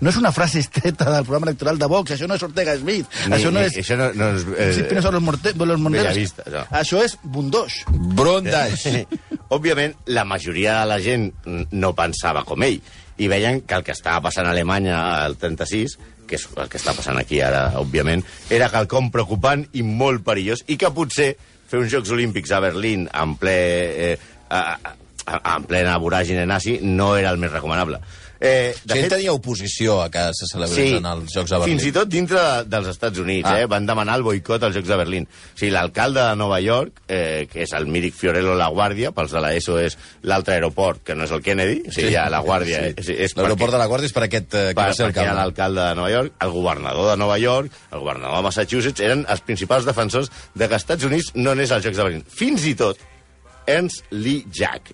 No 0.00 0.10
és 0.12 0.16
una 0.16 0.30
frase 0.30 0.60
estreta 0.62 1.08
del 1.10 1.24
programa 1.26 1.48
electoral 1.50 1.78
de 1.78 1.86
Vox, 1.90 2.12
això 2.14 2.28
no 2.30 2.36
és 2.38 2.42
Ortega 2.46 2.76
Smith, 2.78 3.08
Ni- 3.26 3.34
això 3.34 3.50
no 3.50 3.60
és... 3.66 3.74
això 3.80 3.96
no- 3.98 4.12
no 4.14 4.28
és, 4.36 4.44
eh, 4.56 4.68
Sí, 4.76 4.84
no 4.94 5.02
són 5.02 5.14
los, 5.16 5.22
morte, 5.26 5.52
los. 5.58 5.80
Bellavista, 5.82 6.44
no. 6.52 6.62
Això 6.70 7.02
és 7.02 7.16
Bundoix. 7.24 7.80
Brundage. 7.90 9.06
Òbviament, 9.56 9.96
la 10.06 10.24
majoria 10.24 10.78
de 10.80 10.86
la 10.86 11.00
gent 11.02 11.26
no 11.72 11.92
pensava 11.98 12.44
com 12.48 12.62
ell 12.62 12.78
i 13.18 13.28
veien 13.28 13.60
que 13.66 13.74
el 13.74 13.82
que 13.84 13.92
estava 13.92 14.22
passant 14.28 14.46
a 14.46 14.54
Alemanya 14.54 15.00
al 15.24 15.36
36 15.36 15.98
que 16.30 16.38
és 16.38 16.46
el 16.56 16.68
que 16.70 16.78
està 16.78 16.94
passant 16.96 17.18
aquí 17.20 17.42
ara, 17.44 17.72
òbviament, 17.82 18.22
era 18.48 18.70
quelcom 18.72 19.10
preocupant 19.12 19.66
i 19.76 19.82
molt 19.84 20.22
perillós 20.24 20.62
i 20.72 20.78
que 20.80 20.88
potser 20.94 21.34
fer 21.68 21.80
uns 21.82 21.90
Jocs 21.92 22.12
Olímpics 22.14 22.52
a 22.54 22.60
Berlín 22.62 23.08
en 23.12 23.34
ple... 23.40 23.56
Eh, 24.12 24.14
en 24.52 25.64
plena 25.70 25.96
voràgine 26.02 26.44
nazi, 26.46 26.78
no 26.82 27.14
era 27.16 27.30
el 27.30 27.38
més 27.38 27.52
recomanable. 27.52 28.00
Eh, 28.44 28.74
De 28.82 28.96
fet, 28.96 29.04
tenia 29.12 29.30
oposició 29.30 30.00
a 30.02 30.08
que 30.10 30.18
se 30.34 30.48
celebressin 30.50 31.04
els 31.06 31.30
Jocs 31.30 31.52
de 31.52 31.58
Berlín. 31.60 31.76
fins 31.78 31.84
i 31.86 31.92
tot 31.94 32.08
dintre 32.10 32.40
de, 32.42 32.64
dels 32.72 32.88
Estats 32.90 33.20
Units, 33.22 33.46
Ah. 33.48 33.60
eh, 33.60 33.66
van 33.70 33.86
demanar 33.86 34.16
el 34.18 34.24
boicot 34.26 34.64
als 34.64 34.74
Jocs 34.74 34.88
de 34.88 34.96
Berlín. 34.98 35.28
O 35.54 35.56
sigui, 35.60 35.70
l'alcalde 35.70 36.20
de 36.26 36.34
Nova 36.34 36.58
York, 36.60 37.02
eh, 37.06 37.46
que 37.52 37.62
és 37.62 37.72
el 37.72 37.86
Míric 37.86 38.14
Fiorello 38.18 38.56
La 38.56 38.66
Guàrdia, 38.68 39.12
pels 39.12 39.30
de 39.30 39.40
l'ESO 39.40 39.78
és 39.78 39.96
l'altre 40.22 40.54
aeroport, 40.54 41.04
que 41.04 41.14
no 41.14 41.22
és 41.22 41.30
el 41.30 41.40
Kennedy, 41.40 41.84
o 41.86 41.92
sigui, 41.92 42.10
ja 42.16 42.28
La 42.28 42.42
Guàrdia 42.42 42.80
Sí. 42.88 42.94
és, 42.96 43.08
és 43.10 43.36
L'aeroport 43.36 43.70
de 43.70 43.78
la 43.78 43.86
Guàrdia 43.86 44.06
és 44.06 44.12
per 44.12 44.24
aquest 44.24 44.54
eh, 44.54 44.66
que 44.70 44.74
per, 44.74 44.88
va 44.88 44.92
ser 44.92 45.06
perquè 45.06 45.22
era 45.22 45.30
alcalde. 45.30 45.38
l'alcalde 45.44 45.80
de 45.88 45.94
Nova 45.94 46.10
York, 46.10 46.32
el 46.40 46.50
governador 46.50 47.10
de 47.12 47.16
Nova 47.16 47.38
York, 47.38 47.70
el 47.92 47.98
governador 48.00 48.36
de 48.38 48.42
Massachusetts, 48.42 49.00
eren 49.00 49.24
els 49.28 49.40
principals 49.42 49.84
defensors 49.84 50.32
de 50.52 50.66
que 50.66 50.74
els 50.74 50.82
Estats 50.82 51.04
Units 51.04 51.30
no 51.36 51.52
anés 51.52 51.70
als 51.70 51.84
Jocs 51.84 51.96
de 51.96 52.02
Berlín. 52.02 52.24
Fins 52.28 52.66
i 52.66 52.74
tot 52.74 52.98
Ernst 53.66 54.10
Lee 54.10 54.46
Jack, 54.50 54.92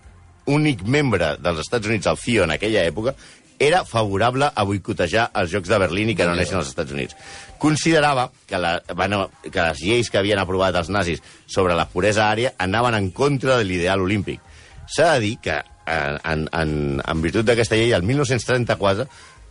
únic 0.48 0.82
membre 0.84 1.34
dels 1.42 1.60
Estats 1.64 1.88
Units 1.88 2.08
al 2.08 2.18
CIO 2.20 2.46
en 2.46 2.54
aquella 2.54 2.84
època, 2.88 3.14
era 3.58 3.84
favorable 3.84 4.50
a 4.54 4.64
boicotejar 4.64 5.28
els 5.40 5.50
Jocs 5.50 5.68
de 5.68 5.78
Berlín 5.82 6.12
i 6.12 6.16
que 6.16 6.26
no 6.26 6.34
anessin 6.36 6.60
als 6.60 6.70
Estats 6.70 6.94
Units. 6.94 7.16
Considerava 7.58 8.28
que, 8.46 8.58
la, 8.58 8.76
bueno, 8.94 9.24
que 9.42 9.58
les 9.58 9.80
lleis 9.82 10.10
que 10.10 10.20
havien 10.20 10.38
aprovat 10.38 10.78
els 10.78 10.92
nazis 10.94 11.22
sobre 11.46 11.74
la 11.74 11.88
puresa 11.90 12.28
ària 12.30 12.54
anaven 12.58 12.94
en 12.94 13.10
contra 13.10 13.58
de 13.58 13.66
l'ideal 13.66 14.04
olímpic. 14.04 14.40
S'ha 14.86 15.14
de 15.16 15.24
dir 15.26 15.34
que, 15.42 15.58
en, 15.88 16.46
en, 16.52 16.70
en 17.02 17.24
virtut 17.24 17.48
d'aquesta 17.48 17.76
llei, 17.76 17.92
el 17.96 18.06
1934, 18.06 19.08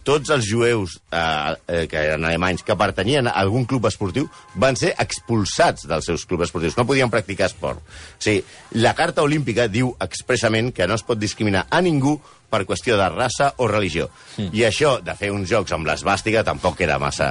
tots 0.07 0.31
els 0.31 0.47
jueus 0.47 0.95
eh, 1.11 1.19
eh, 1.19 1.83
que 1.91 1.99
eren 1.99 2.23
alemanys 2.25 2.63
que 2.63 2.77
pertanyien 2.79 3.27
a 3.27 3.35
algun 3.41 3.67
club 3.67 3.89
esportiu 3.89 4.29
van 4.55 4.79
ser 4.79 4.93
expulsats 5.03 5.87
dels 5.89 6.07
seus 6.07 6.23
clubs 6.29 6.47
esportius. 6.47 6.77
No 6.79 6.87
podien 6.87 7.11
practicar 7.11 7.49
esport. 7.51 7.83
O 7.83 8.23
sigui, 8.23 8.39
la 8.79 8.95
Carta 8.95 9.25
Olímpica 9.25 9.67
diu 9.67 9.91
expressament 10.03 10.71
que 10.75 10.87
no 10.87 10.95
es 10.95 11.03
pot 11.03 11.19
discriminar 11.19 11.67
a 11.69 11.83
ningú 11.83 12.15
per 12.47 12.63
qüestió 12.63 12.95
de 12.95 13.09
raça 13.11 13.49
o 13.59 13.67
religió. 13.67 14.07
Mm. 14.37 14.55
I 14.55 14.63
això 14.69 14.93
de 15.03 15.15
fer 15.19 15.33
uns 15.35 15.49
jocs 15.51 15.73
amb 15.75 15.87
l'esbàstica 15.89 16.45
tampoc 16.47 16.79
era 16.85 16.95
massa... 17.01 17.27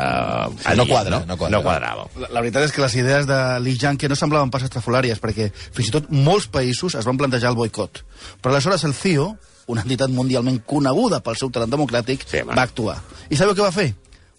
no 0.53 0.69
adient, 0.69 0.91
quadra, 0.91 1.23
no 1.25 1.39
quadra. 1.41 1.57
No 1.57 1.63
quadrava. 1.65 2.07
La, 2.21 2.31
la 2.37 2.45
veritat 2.45 2.69
és 2.69 2.77
que 2.77 2.85
les 2.85 2.99
idees 3.01 3.29
de 3.29 3.41
Li 3.65 3.77
Jianke 3.81 4.11
no 4.13 4.19
semblaven 4.19 4.53
pas 4.53 4.67
estrafolàries, 4.69 5.23
perquè 5.23 5.49
fins 5.57 5.89
i 5.89 5.95
tot 5.97 6.13
molts 6.13 6.51
països 6.53 6.99
es 7.01 7.09
van 7.09 7.17
plantejar 7.17 7.55
el 7.55 7.59
boicot. 7.59 8.05
Però 8.43 8.53
aleshores 8.53 8.85
el 8.85 8.93
CIO, 8.99 9.31
una 9.69 9.83
entitat 9.83 10.11
mundialment 10.15 10.61
coneguda 10.67 11.21
pel 11.21 11.37
seu 11.37 11.51
talent 11.51 11.73
democràtic, 11.73 12.23
Sí, 12.29 12.43
va 12.47 12.63
actuar. 12.63 12.99
I 13.31 13.37
sabeu 13.37 13.55
què 13.55 13.65
va 13.67 13.73
fer? 13.75 13.89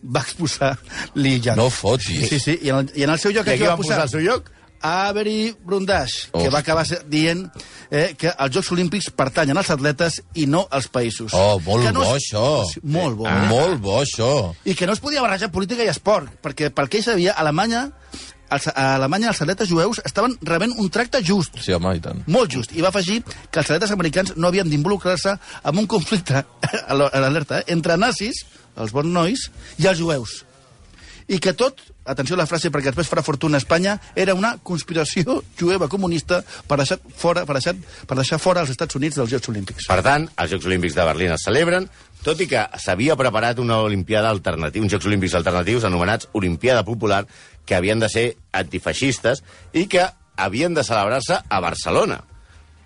Va 0.03 0.21
expulsar 0.21 0.75
Li 1.15 1.39
Jianke. 1.41 1.57
No 1.59 1.69
fotis. 1.73 2.29
Sí, 2.29 2.39
sí, 2.39 2.59
i 2.61 2.69
en 2.69 2.83
el, 2.83 2.91
i 2.95 3.03
en 3.03 3.09
el 3.09 3.19
seu 3.19 3.31
lloc... 3.33 3.47
I 3.47 3.55
aquí 3.57 3.65
va 3.67 3.75
posar 3.79 3.99
al 4.03 4.09
seu 4.09 4.21
lloc? 4.21 4.51
Avery 4.79 5.55
Brundage, 5.65 6.29
que 6.31 6.47
Uf. 6.47 6.53
va 6.53 6.59
acabar 6.59 6.83
dient 7.09 7.47
eh, 7.89 8.13
que 8.15 8.29
els 8.29 8.53
Jocs 8.53 8.69
Olímpics 8.75 9.07
pertanyen 9.09 9.57
als 9.57 9.71
atletes 9.73 10.19
i 10.37 10.45
no 10.45 10.67
als 10.69 10.85
països. 10.93 11.33
Oh, 11.33 11.57
molt 11.65 11.87
que 11.87 11.91
no 11.95 12.03
bo, 12.05 12.11
es- 12.15 12.27
això. 12.27 12.43
Sí, 12.69 12.79
Molt 12.83 13.17
bo. 13.17 13.25
Ah. 13.25 13.39
eh? 13.43 13.47
Molt 13.49 13.81
bo, 13.81 13.95
això. 14.03 14.53
I 14.69 14.75
que 14.77 14.85
no 14.85 14.93
es 14.93 15.01
podia 15.01 15.23
barrejar 15.25 15.49
política 15.51 15.83
i 15.83 15.89
esport, 15.89 16.29
perquè 16.45 16.69
pel 16.69 16.89
que 16.93 17.01
ell 17.01 17.07
sabia, 17.09 17.33
Alemanya, 17.33 17.87
els, 18.49 18.67
a 18.73 18.95
Alemanya 18.95 19.31
els 19.33 19.41
atletes 19.43 19.69
jueus 19.69 20.01
estaven 20.05 20.37
rebent 20.41 20.73
un 20.77 20.89
tracte 20.89 21.21
just, 21.23 21.59
Sí, 21.63 21.73
home, 21.75 21.95
i 21.97 22.01
tant. 22.03 22.23
molt 22.27 22.51
just, 22.53 22.71
i 22.75 22.81
va 22.81 22.89
afegir 22.93 23.21
que 23.23 23.59
els 23.59 23.67
atletes 23.69 23.91
americans 23.91 24.35
no 24.37 24.47
havien 24.47 24.69
d'involucrar-se 24.69 25.37
en 25.63 25.77
un 25.83 25.87
conflicte, 25.87 26.43
a 26.87 26.93
l'alerta, 26.97 27.61
eh, 27.61 27.73
entre 27.75 27.97
nazis, 27.97 28.45
els 28.77 28.93
bons 28.93 29.09
nois, 29.09 29.49
i 29.81 29.87
els 29.89 29.99
jueus. 29.99 30.43
I 31.27 31.41
que 31.43 31.51
tot, 31.59 31.81
atenció 32.07 32.37
a 32.37 32.39
la 32.39 32.45
frase 32.47 32.69
perquè 32.71 32.87
després 32.87 33.09
farà 33.11 33.19
fortuna 33.25 33.57
a 33.57 33.59
Espanya, 33.59 33.97
era 34.15 34.31
una 34.37 34.53
conspiració 34.63 35.41
jueva 35.59 35.89
comunista 35.91 36.39
per 36.69 36.77
deixar 36.79 37.01
fora, 37.19 37.43
per 37.43 37.57
deixar, 37.57 37.73
per 38.07 38.15
deixar 38.15 38.39
fora 38.39 38.63
els 38.63 38.71
Estats 38.71 38.95
Units 38.95 39.17
dels 39.19 39.33
Jocs 39.33 39.49
Olímpics. 39.51 39.89
Per 39.91 39.99
tant, 40.05 40.29
els 40.39 40.53
Jocs 40.53 40.69
Olímpics 40.69 40.95
de 40.95 41.03
Berlín 41.09 41.33
es 41.35 41.43
celebren, 41.43 41.89
tot 42.23 42.39
i 42.39 42.47
que 42.47 42.63
s'havia 42.79 43.17
preparat 43.19 43.59
una 43.59 43.81
Olimpiada 43.83 44.31
alternativa, 44.31 44.85
uns 44.85 44.95
Jocs 44.95 45.09
Olímpics 45.11 45.35
alternatius 45.35 45.83
anomenats 45.89 46.29
Olimpiada 46.31 46.85
Popular, 46.87 47.25
que 47.67 47.75
havien 47.75 47.99
de 47.99 48.07
ser 48.09 48.25
antifeixistes 48.55 49.43
i 49.75 49.85
que 49.91 50.07
havien 50.37 50.73
de 50.73 50.83
celebrar-se 50.87 51.41
a 51.49 51.59
Barcelona. 51.59 52.21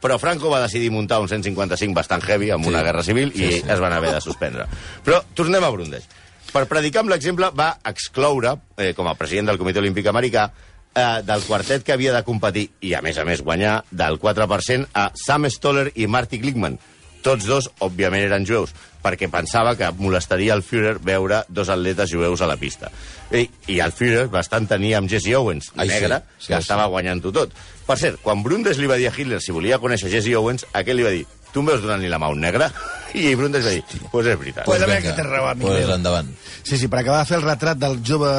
Però 0.01 0.17
Franco 0.17 0.49
va 0.49 0.63
decidir 0.63 0.89
muntar 0.89 1.19
un 1.21 1.29
155 1.29 1.93
bastant 1.93 2.23
heavy 2.25 2.49
amb 2.49 2.63
Sí. 2.65 2.69
una 2.71 2.81
guerra 2.81 3.03
civil 3.05 3.31
i 3.35 3.37
Sí, 3.37 3.51
sí. 3.59 3.63
es 3.69 3.79
van 3.79 3.93
haver 3.93 4.11
de 4.15 4.21
suspendre. 4.21 4.65
Però 5.05 5.21
tornem 5.37 5.63
a 5.63 5.69
Brundage. 5.69 6.07
Per 6.51 6.65
predicar 6.67 7.01
amb 7.05 7.11
l'exemple 7.13 7.51
va 7.55 7.77
excloure, 7.85 8.55
eh, 8.77 8.93
com 8.97 9.07
a 9.07 9.13
president 9.15 9.47
del 9.47 9.59
Comitè 9.59 9.79
Olímpic 9.79 10.07
Americà, 10.07 10.49
eh, 10.95 11.21
del 11.23 11.43
quartet 11.43 11.83
que 11.83 11.93
havia 11.93 12.11
de 12.13 12.23
competir 12.23 12.71
i, 12.81 12.93
a 12.93 13.01
més 13.01 13.17
a 13.17 13.23
més, 13.23 13.41
guanyar 13.41 13.83
del 13.91 14.17
4% 14.19 14.87
a 14.93 15.11
Sam 15.15 15.45
Stoller 15.49 15.91
i 15.95 16.07
Marty 16.07 16.39
Glickman. 16.39 16.79
Tots 17.21 17.45
dos, 17.45 17.69
òbviament, 17.85 18.23
eren 18.25 18.45
jueus, 18.47 18.73
perquè 19.01 19.29
pensava 19.31 19.75
que 19.77 19.89
molestaria 19.97 20.55
el 20.57 20.63
Führer 20.65 20.95
veure 21.03 21.43
dos 21.49 21.69
atletes 21.73 22.09
jueus 22.13 22.41
a 22.41 22.49
la 22.49 22.57
pista. 22.61 22.91
I, 23.31 23.47
i 23.71 23.79
el 23.81 23.93
Führer 23.95 24.27
bastant 24.33 24.69
tenia 24.69 24.97
amb 25.01 25.09
Jesse 25.11 25.35
Owens, 25.37 25.71
Ai, 25.75 25.87
sí, 25.87 25.93
negre, 25.95 26.21
sí, 26.37 26.47
que 26.49 26.55
sí. 26.55 26.61
estava 26.61 26.87
guanyant-ho 26.91 27.33
tot. 27.35 27.53
Per 27.87 27.97
cert, 27.99 28.21
quan 28.23 28.43
Brundage 28.45 28.81
li 28.81 28.89
va 28.89 28.97
dir 29.01 29.09
a 29.09 29.13
Hitler 29.15 29.41
si 29.41 29.53
volia 29.55 29.81
conèixer 29.81 30.11
Jesse 30.13 30.35
Owens, 30.37 30.65
aquell 30.73 30.99
li 31.01 31.07
va 31.07 31.13
dir 31.17 31.25
tu 31.51 31.59
em 31.59 31.67
veus 31.67 31.81
donant-li 31.83 32.07
la 32.07 32.15
mà 32.21 32.29
a 32.29 32.35
un 32.35 32.39
negre? 32.39 32.69
I 33.19 33.33
Brundage 33.35 33.67
va 33.67 33.73
dir, 33.75 33.83
doncs 33.83 34.11
pues 34.13 34.29
és 34.31 34.39
veritat. 34.39 34.63
Pues 34.65 34.85
vinga, 34.85 35.01
que 35.03 35.15
té 35.17 35.25
raó, 35.27 35.49
amic 35.51 35.67
pues 35.67 35.81
meu. 35.83 35.95
endavant. 35.97 36.31
Sí, 36.63 36.77
sí, 36.77 36.87
per 36.87 37.01
acabar 37.01 37.25
de 37.25 37.27
fer 37.27 37.39
el 37.41 37.45
retrat 37.47 37.81
del 37.81 37.99
jove 38.07 38.31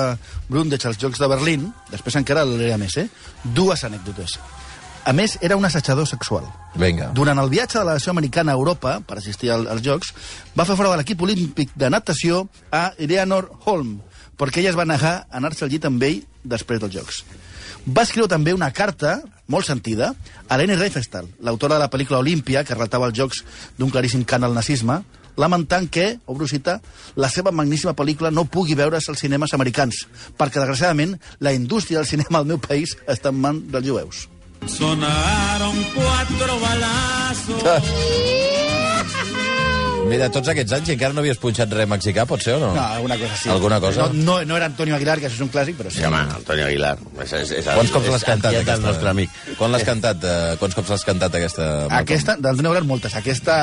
Brundage 0.49 0.89
als 0.89 1.01
Jocs 1.03 1.21
de 1.21 1.29
Berlín, 1.29 1.69
després 1.91 2.17
encara 2.23 2.47
l'era 2.49 2.79
més, 2.81 2.97
eh? 3.03 3.09
Dues 3.45 3.85
anècdotes. 3.89 4.39
A 5.05 5.13
més, 5.13 5.35
era 5.43 5.57
un 5.59 5.65
assetjador 5.67 6.07
sexual. 6.07 6.45
Vinga. 6.79 7.09
Durant 7.17 7.41
el 7.43 7.51
viatge 7.51 7.81
de 7.81 7.85
la 7.85 7.97
nació 7.99 8.13
americana 8.13 8.53
a 8.53 8.59
Europa, 8.59 9.01
per 9.07 9.19
assistir 9.19 9.51
al, 9.51 9.67
als 9.67 9.83
Jocs, 9.83 10.13
va 10.55 10.67
fer 10.69 10.77
fora 10.79 10.93
de 10.93 11.01
l'equip 11.01 11.23
olímpic 11.27 11.73
de 11.75 11.91
natació 11.91 12.45
a 12.71 12.93
Eleanor 13.03 13.51
Holm, 13.65 13.97
perquè 14.39 14.63
ella 14.63 14.71
es 14.71 14.79
va 14.79 14.87
negar 14.87 15.15
a 15.25 15.41
anar-se 15.41 15.67
al 15.67 15.73
llit 15.73 15.89
amb 15.89 16.03
ell 16.07 16.21
després 16.45 16.79
dels 16.83 16.95
Jocs. 16.95 17.25
Va 17.83 18.05
escriure 18.07 18.31
també 18.31 18.55
una 18.55 18.71
carta, 18.71 19.17
molt 19.51 19.67
sentida, 19.67 20.13
a 20.47 20.59
Leni 20.61 20.77
Riefenstahl, 20.79 21.27
l'autora 21.43 21.81
de 21.81 21.83
la 21.83 21.91
pel·lícula 21.91 22.21
Olímpia, 22.23 22.63
que 22.63 22.79
relatava 22.79 23.09
els 23.11 23.19
Jocs 23.19 23.43
d'un 23.79 23.91
claríssim 23.91 24.23
cant 24.23 24.47
al 24.47 24.55
nazisme, 24.55 25.01
lamentant 25.37 25.89
que, 25.91 26.21
obro 26.31 26.47
cita, 26.47 26.77
la 27.17 27.31
seva 27.33 27.51
magníssima 27.51 27.97
pel·lícula 27.99 28.31
no 28.31 28.47
pugui 28.47 28.79
veure's 28.79 29.09
als 29.11 29.25
cinemes 29.25 29.55
americans, 29.59 30.05
perquè, 30.39 30.61
desgraciadament, 30.61 31.17
la 31.41 31.55
indústria 31.57 31.99
del 31.99 32.07
cinema 32.07 32.39
al 32.39 32.47
meu 32.55 32.63
país 32.63 32.95
està 33.07 33.35
en 33.35 33.43
mans 33.43 33.67
dels 33.73 33.89
jueus. 33.89 34.29
Sonaron 34.67 35.77
cuatro 35.95 36.61
balazos. 36.61 37.63
Mira, 40.11 40.27
tots 40.35 40.49
aquests 40.53 40.75
anys 40.77 40.91
i 40.91 40.93
encara 40.97 41.15
no 41.17 41.23
havies 41.23 41.39
punxat 41.41 41.71
res 41.73 41.87
mexicà, 41.89 42.25
pot 42.29 42.43
ser 42.45 42.57
o 42.57 42.61
no? 42.61 42.73
No, 42.77 42.83
alguna 42.83 43.17
cosa 43.17 43.37
sí. 43.39 43.49
Alguna 43.49 43.79
cosa? 43.81 44.09
No, 44.13 44.25
no, 44.27 44.35
no 44.45 44.57
era 44.59 44.67
Antonio 44.69 44.97
Aguilar, 44.99 45.15
que 45.23 45.29
això 45.31 45.39
és 45.39 45.45
un 45.47 45.49
clàssic, 45.55 45.79
però 45.79 45.89
sí. 45.93 46.03
Sí, 46.03 46.05
home, 46.05 46.19
Antonio 46.37 46.67
Aguilar. 46.67 46.97
És, 47.23 47.33
és, 47.39 47.53
és, 47.63 47.69
Quants 47.71 47.93
cops 47.95 48.11
l'has 48.13 48.27
cantat, 48.27 48.53
el 48.53 48.61
aquesta? 48.61 48.85
nostre 48.85 49.09
amic. 49.13 49.39
Quan 49.57 49.73
l'has 49.73 49.87
cantat? 49.89 50.27
Eh, 50.29 50.57
quants 50.61 50.77
cops 50.77 50.93
l'has 50.93 51.07
cantat, 51.09 51.39
aquesta? 51.39 51.69
Malcolm? 51.87 51.97
Aquesta, 52.03 52.37
d'Antonio 52.45 52.73
Aguilar, 52.75 52.85
moltes. 52.91 53.17
Aquesta, 53.23 53.57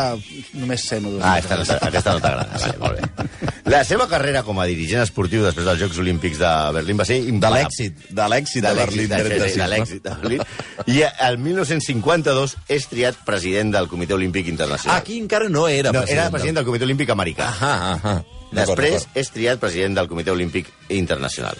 només 0.58 0.88
100 0.90 1.06
o 1.06 1.14
200. 1.20 1.28
Ah, 1.28 1.36
aquesta, 1.44 1.60
no, 1.78 1.90
aquesta 1.92 2.16
no 2.18 2.24
t'agrada. 2.26 2.64
Vale, 2.64 2.80
molt 2.82 2.98
bé. 2.98 3.52
La 3.70 3.84
seva 3.86 4.08
carrera 4.10 4.42
com 4.48 4.58
a 4.58 4.66
dirigent 4.66 5.04
esportiu 5.04 5.44
després 5.46 5.68
dels 5.68 5.78
Jocs 5.84 6.00
Olímpics 6.02 6.40
de 6.42 6.50
Berlín 6.74 6.98
va 6.98 7.06
ser 7.06 7.20
De 7.22 7.30
imparable. 7.36 7.68
l'èxit, 7.68 8.00
de 8.10 8.26
l'èxit 8.34 8.66
de, 8.66 8.72
Berlín 8.80 9.12
de, 9.12 9.20
35. 9.28 9.60
de 9.62 9.68
l'èxit 9.76 10.02
de 10.08 10.16
Berlín. 10.24 10.42
I 10.90 11.04
el 11.28 11.38
1952 11.38 12.56
és 12.80 12.88
triat 12.90 13.20
president 13.28 13.76
del 13.76 13.86
Comitè 13.92 14.16
Olímpic 14.18 14.48
Internacional. 14.50 14.98
aquí 14.98 15.20
encara 15.20 15.50
no 15.54 15.68
era 15.68 15.92
no, 15.92 16.00
president. 16.02 16.20
era 16.26 16.29
president 16.32 16.60
del 16.60 16.68
Comitè 16.68 16.88
Olímpic 16.88 17.14
Americà. 17.14 17.52
Ah, 17.60 17.78
ah, 17.92 18.00
ah. 18.16 18.42
Després 18.56 19.08
és 19.18 19.30
triat 19.34 19.62
president 19.62 19.98
del 20.00 20.10
Comitè 20.10 20.34
Olímpic 20.34 20.70
Internacional. 20.96 21.58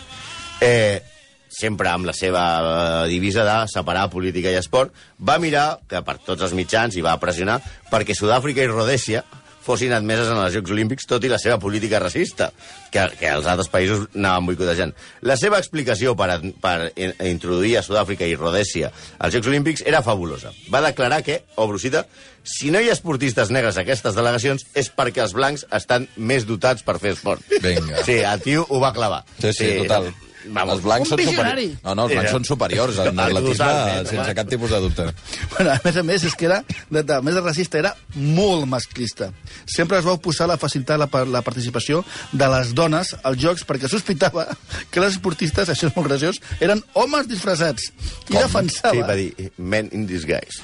Eh, 0.62 1.02
sempre 1.50 1.90
amb 1.90 2.06
la 2.06 2.14
seva 2.14 2.44
eh, 2.60 3.10
divisa 3.10 3.44
de 3.46 3.58
separar 3.72 4.08
política 4.14 4.54
i 4.54 4.60
esport, 4.60 4.94
va 5.18 5.40
mirar, 5.42 5.80
que 5.90 6.02
per 6.06 6.20
tots 6.26 6.46
els 6.46 6.56
mitjans, 6.58 6.96
i 6.96 7.06
va 7.06 7.18
pressionar, 7.22 7.60
perquè 7.90 8.16
Sud-àfrica 8.18 8.64
i 8.64 8.70
Rodèsia 8.72 9.24
fossin 9.70 9.94
admeses 9.94 10.32
en 10.34 10.40
els 10.42 10.56
Jocs 10.58 10.74
Olímpics, 10.74 11.06
tot 11.10 11.24
i 11.24 11.30
la 11.30 11.38
seva 11.38 11.60
política 11.62 12.00
racista, 12.02 12.50
que, 12.90 13.04
que 13.20 13.30
els 13.30 13.46
altres 13.46 13.70
països 13.70 14.08
anaven 14.18 14.48
boicotejant. 14.50 14.96
La 15.22 15.38
seva 15.38 15.60
explicació 15.62 16.16
per, 16.18 16.30
a- 16.34 16.40
per 16.42 16.90
in- 16.98 17.14
introduir 17.30 17.76
a 17.78 17.84
Sud-àfrica 17.86 18.26
i 18.26 18.34
Rodèsia 18.40 18.90
als 19.20 19.36
Jocs 19.38 19.52
Olímpics 19.52 19.86
era 19.86 20.02
fabulosa. 20.06 20.52
Va 20.74 20.82
declarar 20.86 21.22
que, 21.24 21.44
obro 21.62 21.78
cita, 21.78 22.08
si 22.44 22.72
no 22.74 22.82
hi 22.82 22.90
ha 22.90 22.96
esportistes 22.98 23.52
negres 23.54 23.78
a 23.78 23.84
aquestes 23.86 24.16
delegacions 24.18 24.66
és 24.74 24.90
perquè 24.90 25.22
els 25.22 25.36
blancs 25.38 25.68
estan 25.76 26.08
més 26.18 26.48
dotats 26.50 26.82
per 26.88 26.98
fer 26.98 27.14
esport. 27.14 27.46
Vinga. 27.62 28.02
Sí, 28.08 28.18
el 28.26 28.42
tio 28.42 28.66
ho 28.70 28.80
va 28.82 28.94
clavar. 28.96 29.22
Sí, 29.38 29.54
sí, 29.54 29.70
total. 29.84 30.10
Vamos. 30.46 30.76
els 30.76 30.84
blancs 30.84 31.10
són 31.10 31.20
superiors. 31.20 31.74
No, 31.84 31.96
no, 31.96 32.04
els 32.06 32.14
blancs 32.14 32.24
Era- 32.30 32.32
són 32.32 32.46
superiors 32.48 33.00
en 33.04 33.20
atletisme 33.20 34.06
sense 34.08 34.36
cap 34.38 34.48
tipus 34.50 34.70
de 34.72 34.80
dubte. 34.80 35.08
Bueno, 35.56 35.72
a 35.74 35.80
més 35.84 35.98
a 35.98 36.04
més, 36.04 36.24
és 36.24 36.36
que 36.40 36.46
era, 36.48 36.62
de, 36.90 37.04
de, 37.04 37.14
a 37.18 37.22
més 37.22 37.36
de 37.36 37.42
racista, 37.42 37.78
era 37.82 37.94
molt 38.16 38.66
masclista. 38.72 39.32
Sempre 39.66 40.00
es 40.00 40.06
va 40.08 40.14
oposar 40.16 40.46
a 40.48 40.54
la 40.54 40.58
facilitar 40.62 40.98
la, 41.02 41.10
la 41.28 41.42
participació 41.44 42.04
de 42.32 42.48
les 42.56 42.74
dones 42.78 43.16
als 43.24 43.42
Jocs 43.42 43.66
perquè 43.68 43.90
sospitava 43.92 44.48
que 44.90 45.04
les 45.04 45.18
esportistes, 45.18 45.70
això 45.70 45.90
és 45.90 45.96
molt 45.98 46.08
graciós, 46.08 46.40
eren 46.60 46.84
homes 46.94 47.28
disfressats. 47.28 47.92
I 48.30 48.34
Com? 48.34 48.42
defensava... 48.42 48.96
Sí, 48.96 49.04
va 49.06 49.16
dir, 49.20 49.52
men 49.58 49.90
in 49.92 50.08
disguise. 50.08 50.64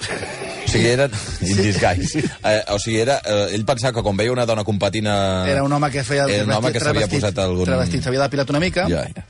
Sí, 0.75 0.81
sigui, 0.83 0.91
eren 0.91 1.15
in 1.41 1.61
disguise. 1.63 2.23
Eh, 2.43 2.59
o 2.75 2.77
sigui, 2.83 2.99
era, 3.01 3.17
eh, 3.23 3.55
ell 3.55 3.65
pensava 3.65 3.95
que 3.95 4.03
quan 4.05 4.17
veia 4.19 4.33
una 4.35 4.45
dona 4.45 4.63
competint... 4.67 5.07
A... 5.07 5.17
Era 5.49 5.63
un 5.63 5.71
home 5.73 5.89
que 5.93 6.03
feia... 6.03 6.27
Era 6.27 6.43
un 6.45 6.51
home 6.59 6.71
que 6.75 6.83
s'havia 6.83 7.07
posat 7.11 7.39
algun... 7.45 7.65
Travestit, 7.71 8.03
s'havia 8.05 8.25
depilat 8.27 8.51
una 8.53 8.59
mica. 8.63 8.85
Ja, 8.91 9.05
ja. 9.09 9.25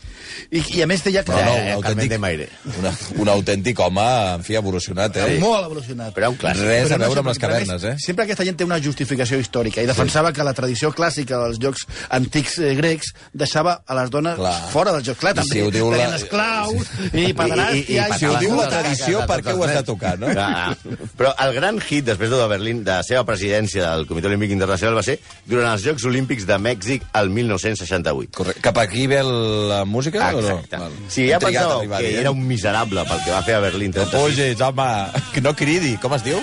I, 0.52 0.60
I 0.78 0.82
a 0.84 0.86
més 0.90 1.02
deia 1.06 1.22
que... 1.26 1.32
No, 1.32 1.42
no, 1.46 1.54
Eh, 1.56 1.72
un 1.72 1.86
autèntic, 1.86 2.10
de 2.12 2.18
Maire. 2.20 2.46
una, 2.80 2.92
un 3.24 3.30
autèntic 3.32 3.80
home, 3.82 4.04
en 4.36 4.44
fi, 4.46 4.58
evolucionat, 4.60 5.16
eh? 5.18 5.38
Molt 5.42 5.66
evolucionat. 5.70 6.12
Però 6.14 6.30
un 6.34 6.38
clàssic. 6.42 6.66
Res 6.68 6.92
a 6.92 6.98
veure 7.02 7.22
amb 7.24 7.30
les 7.32 7.40
cavernes, 7.42 7.86
eh? 7.88 7.94
Sempre 8.04 8.26
aquesta 8.28 8.44
gent 8.46 8.58
té 8.60 8.68
una 8.68 8.78
justificació 8.84 9.40
històrica 9.42 9.82
i 9.82 9.88
defensava 9.90 10.34
que 10.36 10.44
la 10.46 10.54
tradició 10.58 10.92
clàssica 10.94 11.40
dels 11.46 11.58
jocs 11.64 11.86
antics 12.20 12.58
eh, 12.60 12.74
grecs 12.78 13.14
deixava 13.34 13.78
a 13.88 13.98
les 14.02 14.12
dones 14.14 14.36
Clar. 14.38 14.54
fora 14.74 14.94
dels 14.98 15.08
jocs. 15.08 15.22
Clar, 15.24 15.34
I 15.34 15.40
també 15.40 15.56
si 15.56 15.86
la- 15.96 16.20
esclaus 16.20 16.92
i 17.14 17.26
pederàstia... 17.34 18.10
Si 18.20 18.28
ho 18.28 18.36
patades 18.36 18.44
diu 18.44 18.56
la 18.56 18.66
de 18.66 18.70
caca 18.70 18.84
tradició, 18.84 19.20
de 19.24 19.28
per 19.32 19.40
tots 19.40 19.48
què 19.48 19.56
ho 19.56 19.56
els 19.56 19.66
has 19.66 19.72
de 19.72 19.80
nens. 19.80 19.90
tocar, 19.90 20.14
no? 20.20 20.28
Ah, 20.36 20.76
però 21.18 21.34
el 21.44 21.54
gran 21.56 21.80
hit 21.82 22.06
després 22.08 22.30
de 22.32 22.48
Berlín, 22.48 22.84
de 22.84 22.92
la 22.92 23.04
seva 23.06 23.24
presidència 23.28 23.84
del 23.90 24.06
Comitè 24.10 24.30
Olímpic 24.30 24.52
Internacional, 24.56 24.96
va 24.98 25.04
ser 25.06 25.18
durant 25.46 25.72
els 25.74 25.84
Jocs 25.86 26.06
Olímpics 26.10 26.46
de 26.48 26.58
Mèxic 26.62 27.04
el 27.20 27.30
1968. 27.34 28.32
Correcte. 28.36 28.62
Cap 28.66 28.78
aquí 28.82 29.08
ve 29.12 29.22
la 29.24 29.84
música 29.86 30.30
o 30.34 30.42
no? 30.42 30.60
Exacte. 30.60 30.78
Val. 30.84 30.96
Si 31.10 31.28
ja 31.30 31.40
Hem 31.40 31.46
trigat 31.48 31.64
a 31.64 31.66
pensàveu 31.66 31.80
arribar-hi, 31.80 32.06
que 32.06 32.14
eh? 32.16 32.22
era 32.22 32.32
un 32.32 32.46
miserable 32.48 33.04
pel 33.10 33.24
que 33.26 33.34
va 33.36 33.42
fer 33.48 33.58
a 33.58 33.64
Berlín 33.66 33.94
No 33.96 34.06
36, 34.06 34.22
puges, 34.22 34.62
home, 34.62 34.90
que 35.34 35.42
no 35.42 35.56
cridi. 35.56 35.96
Com 36.02 36.16
es 36.18 36.24
diu? 36.26 36.40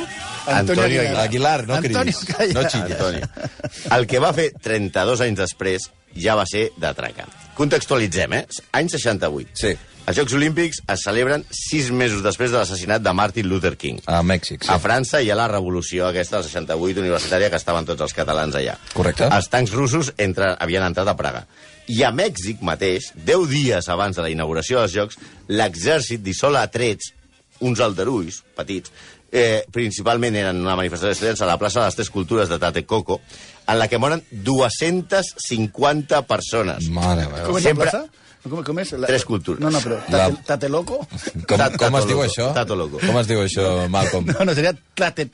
Antonio 0.46 0.82
Aguilar. 0.84 1.16
Aguilar, 1.22 1.66
no 1.68 1.74
Antonio, 1.74 2.02
cridis. 2.02 2.24
calla. 2.26 2.52
No 2.56 2.68
xilles. 2.68 2.98
Antonio. 2.98 3.28
El 3.96 4.06
que 4.10 4.18
va 4.18 4.32
fer 4.34 4.50
32 4.60 5.20
anys 5.28 5.38
després 5.38 5.88
ja 6.18 6.34
va 6.34 6.44
ser 6.50 6.70
de 6.76 6.90
traca. 6.98 7.28
Contextualitzem, 7.54 8.32
eh? 8.40 8.46
Any 8.72 8.88
68. 8.90 9.50
Sí. 9.54 9.76
Els 10.02 10.16
Jocs 10.18 10.32
Olímpics 10.34 10.80
es 10.90 11.02
celebren 11.06 11.44
sis 11.54 11.92
mesos 11.94 12.24
després 12.24 12.50
de 12.50 12.58
l'assassinat 12.58 13.04
de 13.04 13.12
Martin 13.14 13.46
Luther 13.46 13.76
King. 13.78 14.00
A 14.10 14.18
Mèxic, 14.26 14.64
sí. 14.66 14.70
A 14.74 14.80
França 14.82 15.20
hi 15.22 15.30
ha 15.30 15.36
la 15.38 15.46
revolució 15.50 16.08
aquesta 16.08 16.40
del 16.40 16.48
68 16.48 16.98
universitària 17.04 17.50
que 17.52 17.60
estaven 17.60 17.86
tots 17.86 18.02
els 18.02 18.14
catalans 18.16 18.56
allà. 18.58 18.74
Correcte. 18.96 19.28
Els 19.30 19.48
tancs 19.52 19.70
russos 19.76 20.10
entre, 20.18 20.56
havien 20.58 20.82
entrat 20.88 21.06
a 21.08 21.14
Praga. 21.18 21.44
I 21.86 22.02
a 22.06 22.10
Mèxic 22.14 22.60
mateix, 22.66 23.12
10 23.14 23.46
dies 23.52 23.88
abans 23.94 24.18
de 24.18 24.24
la 24.26 24.30
inauguració 24.34 24.80
dels 24.82 24.94
Jocs, 24.96 25.18
l'exèrcit 25.54 26.22
dissol 26.26 26.58
a 26.58 26.66
trets 26.70 27.12
uns 27.62 27.78
aldarulls 27.80 28.40
petits, 28.58 28.90
eh, 29.30 29.62
principalment 29.70 30.34
eren 30.36 30.58
una 30.64 30.74
manifestació 30.76 31.12
d'estudiants 31.12 31.44
a 31.46 31.48
la 31.52 31.58
plaça 31.62 31.78
de 31.78 31.86
les 31.86 31.94
Tres 32.00 32.10
Cultures 32.10 32.50
de 32.50 32.58
Tatecoco, 32.58 33.20
en 33.68 33.78
la 33.78 33.86
que 33.86 33.98
moren 34.02 34.24
250 34.32 36.22
persones. 36.26 36.90
Mare 36.90 37.28
meva. 37.28 37.46
Com 37.46 37.56
és 37.56 37.62
la 37.64 37.70
Sempre- 37.70 37.90
plaça? 37.90 38.04
Com, 38.42 38.62
com 38.66 38.78
és? 38.82 38.90
La... 38.98 39.06
Tres 39.06 39.24
cultures. 39.24 39.60
No, 39.62 39.70
no, 39.70 39.78
però 39.84 40.00
La- 40.10 40.26
tate, 40.30 40.42
tate 40.48 40.68
loco? 40.72 40.98
Com, 41.46 41.56
Tato 41.58 41.78
com 41.78 41.96
es 42.00 42.06
diu 42.08 42.16
loco, 42.18 42.26
això? 42.28 42.48
tato 42.56 42.74
loco. 42.76 42.98
Com 43.04 43.18
es 43.20 43.28
diu 43.30 43.40
això, 43.44 43.68
Malcolm? 43.92 44.26
No, 44.32 44.44
no, 44.48 44.54
seria 44.58 44.72
tlate, 44.98 45.28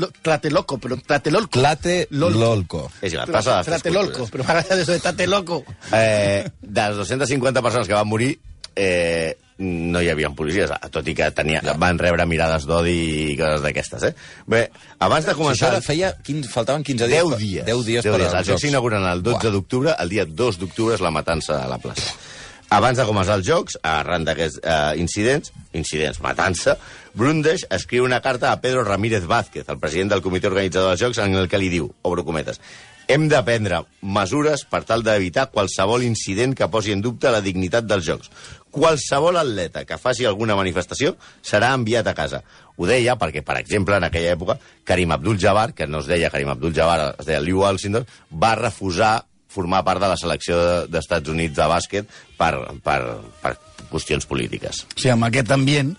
lo- 0.00 0.08
tlateloco, 0.22 0.78
però 0.80 0.96
tlatelolco. 1.02 1.58
Tlate 1.60 2.08
Lolco. 2.10 2.38
lolco. 2.40 2.82
És 3.02 3.12
igual, 3.12 3.26
de 3.28 3.36
les 3.36 3.44
Tres 3.44 3.66
Tlatelolco, 3.68 4.26
però 4.32 4.46
m'agrada 4.48 4.80
això 4.80 4.92
de 4.96 5.00
tate 5.04 5.26
loco. 5.28 5.62
Eh, 5.92 6.44
de 6.62 6.88
les 6.88 6.96
250 7.04 7.62
persones 7.62 7.86
que 7.88 7.94
van 7.94 8.08
morir, 8.08 8.32
eh, 8.74 9.36
no 9.58 10.00
hi 10.02 10.08
havia 10.10 10.32
policies, 10.34 10.72
tot 10.90 11.06
i 11.06 11.12
que 11.14 11.28
tenia, 11.30 11.60
van 11.78 11.94
rebre 12.00 12.24
mirades 12.26 12.64
d'odi 12.66 12.94
i 13.30 13.36
coses 13.38 13.60
d'aquestes, 13.62 14.02
eh? 14.08 14.14
Bé, 14.50 14.64
abans 14.98 15.28
de 15.28 15.30
Si 15.30 15.38
començar... 15.38 15.68
ara 15.68 15.80
feia... 15.84 16.10
15, 16.26 16.48
faltaven 16.50 16.82
15 16.82 17.06
dies. 17.06 17.20
10 17.22 17.28
per- 17.30 17.38
dies. 17.38 17.64
10 17.68 17.84
dies 17.86 18.02
10 18.08 18.10
per 18.16 18.20
dies. 18.24 18.34
Els 18.40 18.48
Jocs 18.50 18.64
s'inauguren 18.66 19.04
el 19.12 19.22
12 19.22 19.36
Buah. 19.38 19.52
d'octubre, 19.54 19.94
el 20.02 20.08
dia 20.10 20.24
2 20.26 20.58
d'octubre 20.58 20.96
és 20.98 21.04
la 21.04 21.12
matança 21.14 21.60
a 21.62 21.68
la 21.70 21.78
plaça. 21.78 22.16
Abans 22.74 22.98
de 22.98 23.04
començar 23.06 23.36
els 23.38 23.46
Jocs, 23.46 23.76
arran 23.86 24.24
d'aquests 24.26 24.58
eh, 24.58 24.94
incidents, 24.98 25.52
incidents, 25.78 26.18
matança, 26.24 26.72
Brundage 27.14 27.68
escriu 27.76 28.02
una 28.02 28.18
carta 28.24 28.50
a 28.50 28.56
Pedro 28.58 28.82
Ramírez 28.82 29.28
Vázquez, 29.30 29.68
el 29.70 29.78
president 29.78 30.10
del 30.10 30.22
comitè 30.24 30.48
organitzador 30.50 30.90
dels 30.90 31.04
Jocs, 31.04 31.20
en 31.22 31.38
el 31.38 31.46
que 31.46 31.60
li 31.62 31.68
diu, 31.70 31.86
obro 32.02 32.24
cometes, 32.26 32.58
hem 33.06 33.28
de 33.30 33.38
prendre 33.46 33.84
mesures 34.02 34.64
per 34.66 34.80
tal 34.88 35.04
d'evitar 35.06 35.52
qualsevol 35.52 36.02
incident 36.02 36.56
que 36.58 36.66
posi 36.72 36.96
en 36.96 37.04
dubte 37.04 37.30
la 37.30 37.42
dignitat 37.44 37.86
dels 37.86 38.08
Jocs. 38.08 38.32
Qualsevol 38.74 39.38
atleta 39.38 39.84
que 39.86 40.00
faci 40.00 40.26
alguna 40.26 40.56
manifestació 40.58 41.12
serà 41.46 41.70
enviat 41.78 42.10
a 42.10 42.16
casa. 42.18 42.40
Ho 42.74 42.88
deia 42.90 43.14
perquè, 43.20 43.44
per 43.46 43.60
exemple, 43.60 44.00
en 44.00 44.08
aquella 44.08 44.32
època, 44.34 44.58
Karim 44.82 45.14
Abdul-Jabbar, 45.14 45.76
que 45.78 45.86
no 45.86 46.02
es 46.02 46.10
deia 46.10 46.32
Karim 46.32 46.50
Abdul-Jabbar, 46.56 47.14
es 47.20 47.30
deia 47.30 47.44
Lew 47.44 47.62
Alcindor, 47.68 48.08
va 48.34 48.56
refusar 48.58 49.20
formar 49.54 49.84
part 49.86 50.02
de 50.02 50.08
la 50.10 50.16
selecció 50.20 50.58
de- 50.58 50.86
d'Estats 50.90 51.30
Units 51.30 51.54
de 51.56 51.66
bàsquet 51.70 52.08
per, 52.38 52.52
per, 52.82 53.00
per 53.42 53.54
qüestions 53.92 54.26
polítiques. 54.26 54.84
Sigui, 54.96 55.12
amb 55.14 55.28
aquest 55.30 55.52
ambient 55.54 55.94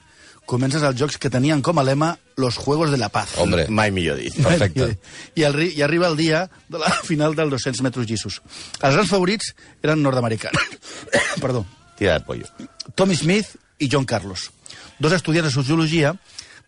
comences 0.46 0.84
els 0.86 0.94
jocs 1.00 1.16
que 1.18 1.32
tenien 1.34 1.62
com 1.66 1.80
a 1.82 1.84
lema 1.88 2.12
los 2.38 2.58
Juegos 2.62 2.92
de 2.94 3.00
la 3.02 3.08
Paz. 3.10 3.32
Hombre, 3.42 3.64
Mai 3.74 3.90
millor 3.96 4.20
dit. 4.22 4.36
perfecte. 4.44 4.92
I, 5.40 5.46
el, 5.48 5.56
I 5.72 5.82
arriba 5.82 6.08
el 6.12 6.18
dia 6.20 6.44
de 6.70 6.78
la 6.84 6.92
final 7.10 7.34
dels 7.34 7.50
200 7.56 7.82
metres 7.82 8.06
llissos. 8.12 8.42
Els 8.82 8.94
grans 8.94 9.10
favorits 9.10 9.56
eren 9.82 10.04
nord-americans. 10.06 10.60
Perdó. 11.42 11.64
Tira 11.98 12.20
de 12.20 12.26
pollo. 12.28 12.46
Tommy 12.94 13.16
Smith 13.16 13.56
i 13.80 13.88
John 13.90 14.06
Carlos, 14.06 14.52
dos 15.00 15.16
estudiants 15.16 15.48
de 15.50 15.56
sociologia 15.56 16.14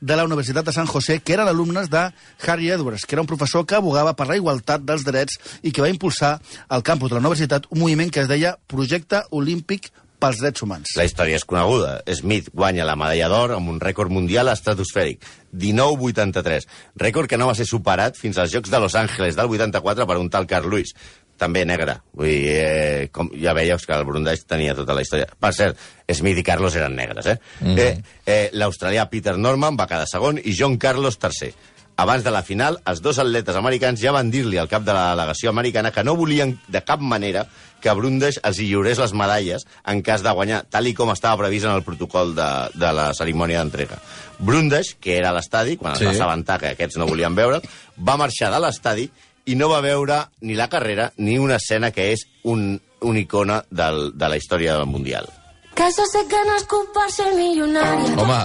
de 0.02 0.16
la 0.16 0.26
Universitat 0.26 0.66
de 0.66 0.74
San 0.74 0.86
José, 0.86 1.20
que 1.20 1.34
eren 1.34 1.48
alumnes 1.48 1.90
de 1.90 2.12
Harry 2.46 2.72
Edwards, 2.72 3.06
que 3.06 3.16
era 3.16 3.22
un 3.22 3.28
professor 3.28 3.66
que 3.66 3.76
abogava 3.76 4.16
per 4.16 4.28
la 4.28 4.38
igualtat 4.38 4.84
dels 4.86 5.06
drets 5.08 5.40
i 5.64 5.72
que 5.72 5.82
va 5.82 5.90
impulsar 5.94 6.38
al 6.70 6.84
campus 6.84 7.10
de 7.10 7.18
la 7.18 7.26
universitat 7.26 7.70
un 7.72 7.82
moviment 7.86 8.12
que 8.12 8.22
es 8.26 8.30
deia 8.30 8.58
Projecte 8.68 9.24
Olímpic 9.32 9.92
pels 10.18 10.40
Drets 10.42 10.64
Humans. 10.66 10.96
La 10.98 11.06
història 11.06 11.38
és 11.38 11.46
coneguda. 11.46 12.00
Smith 12.18 12.50
guanya 12.54 12.88
la 12.88 12.98
medalla 12.98 13.30
d'or 13.30 13.54
amb 13.58 13.70
un 13.70 13.78
rècord 13.82 14.14
mundial 14.14 14.50
estratosfèric, 14.50 15.22
1983. 15.54 16.68
Rècord 17.04 17.30
que 17.30 17.38
no 17.38 17.50
va 17.50 17.58
ser 17.58 17.68
superat 17.70 18.18
fins 18.18 18.40
als 18.42 18.54
Jocs 18.54 18.74
de 18.74 18.82
Los 18.82 18.98
Angeles 18.98 19.38
del 19.38 19.54
84 19.54 20.08
per 20.10 20.18
un 20.18 20.32
tal 20.34 20.50
Carl 20.50 20.70
Lewis, 20.72 20.96
també 21.38 21.64
negre. 21.66 22.00
Vull 22.18 22.30
dir, 22.32 22.58
eh, 22.58 23.10
com 23.14 23.30
ja 23.38 23.54
veieu 23.58 23.78
que 23.78 23.94
el 23.96 24.06
Brundage 24.06 24.48
tenia 24.50 24.76
tota 24.76 24.96
la 24.98 25.06
història. 25.06 25.30
Per 25.40 25.54
cert, 25.54 25.78
Smith 26.10 26.38
i 26.42 26.44
Carlos 26.44 26.76
eren 26.76 26.96
negres, 26.96 27.26
eh? 27.26 27.40
Mm 27.62 27.76
-hmm. 27.76 27.80
eh, 27.80 28.02
eh 28.26 28.50
L'australià 28.54 29.10
Peter 29.10 29.38
Norman 29.38 29.78
va 29.78 29.88
quedar 29.88 30.08
segon 30.08 30.40
i 30.44 30.56
John 30.58 30.78
Carlos 30.78 31.18
tercer. 31.18 31.54
Abans 31.98 32.24
de 32.24 32.30
la 32.30 32.44
final, 32.44 32.76
els 32.86 33.00
dos 33.02 33.18
atletes 33.18 33.56
americans 33.56 34.00
ja 34.00 34.12
van 34.14 34.30
dir-li 34.30 34.60
al 34.62 34.68
cap 34.70 34.84
de 34.86 34.94
la 34.94 35.16
delegació 35.16 35.50
americana 35.50 35.90
que 35.92 36.04
no 36.04 36.14
volien 36.16 36.60
de 36.68 36.84
cap 36.86 37.02
manera 37.02 37.48
que 37.82 37.94
Brundage 37.98 38.38
els 38.46 38.60
hi 38.60 38.68
lliurés 38.70 39.00
les 39.02 39.14
medalles 39.18 39.66
en 39.84 40.04
cas 40.06 40.22
de 40.22 40.30
guanyar, 40.30 40.60
tal 40.70 40.86
i 40.86 40.94
com 40.94 41.10
estava 41.10 41.42
previst 41.42 41.66
en 41.66 41.74
el 41.74 41.82
protocol 41.82 42.36
de, 42.38 42.48
de 42.78 42.92
la 42.94 43.08
cerimònia 43.18 43.64
d'entrega. 43.64 43.98
Brundage, 44.38 45.00
que 45.02 45.18
era 45.18 45.32
a 45.32 45.34
l'estadi, 45.34 45.78
quan 45.82 45.96
Sí. 45.96 46.04
es 46.04 46.12
va 46.12 46.14
assabentar 46.14 46.60
que 46.60 46.76
aquests 46.76 46.98
no 47.02 47.10
volien 47.10 47.34
veure, 47.34 47.64
va 47.98 48.18
marxar 48.18 48.52
de 48.54 48.62
l'estadi 48.62 49.10
i 49.48 49.56
no 49.56 49.70
va 49.72 49.82
veure 49.82 50.22
ni 50.42 50.56
la 50.60 50.68
carrera 50.70 51.12
ni 51.18 51.38
una 51.40 51.56
escena 51.58 51.92
que 51.96 52.12
és 52.14 52.26
un, 52.44 52.82
una 53.02 53.20
icona 53.20 53.64
del, 53.72 54.12
de 54.18 54.30
la 54.30 54.38
història 54.38 54.80
mundial. 54.86 55.28
Que 55.78 55.88
se 56.10 56.24
gana 56.30 56.56
es 56.58 56.66
ser 57.14 57.34
millonaria. 57.36 58.16
Home, 58.18 58.40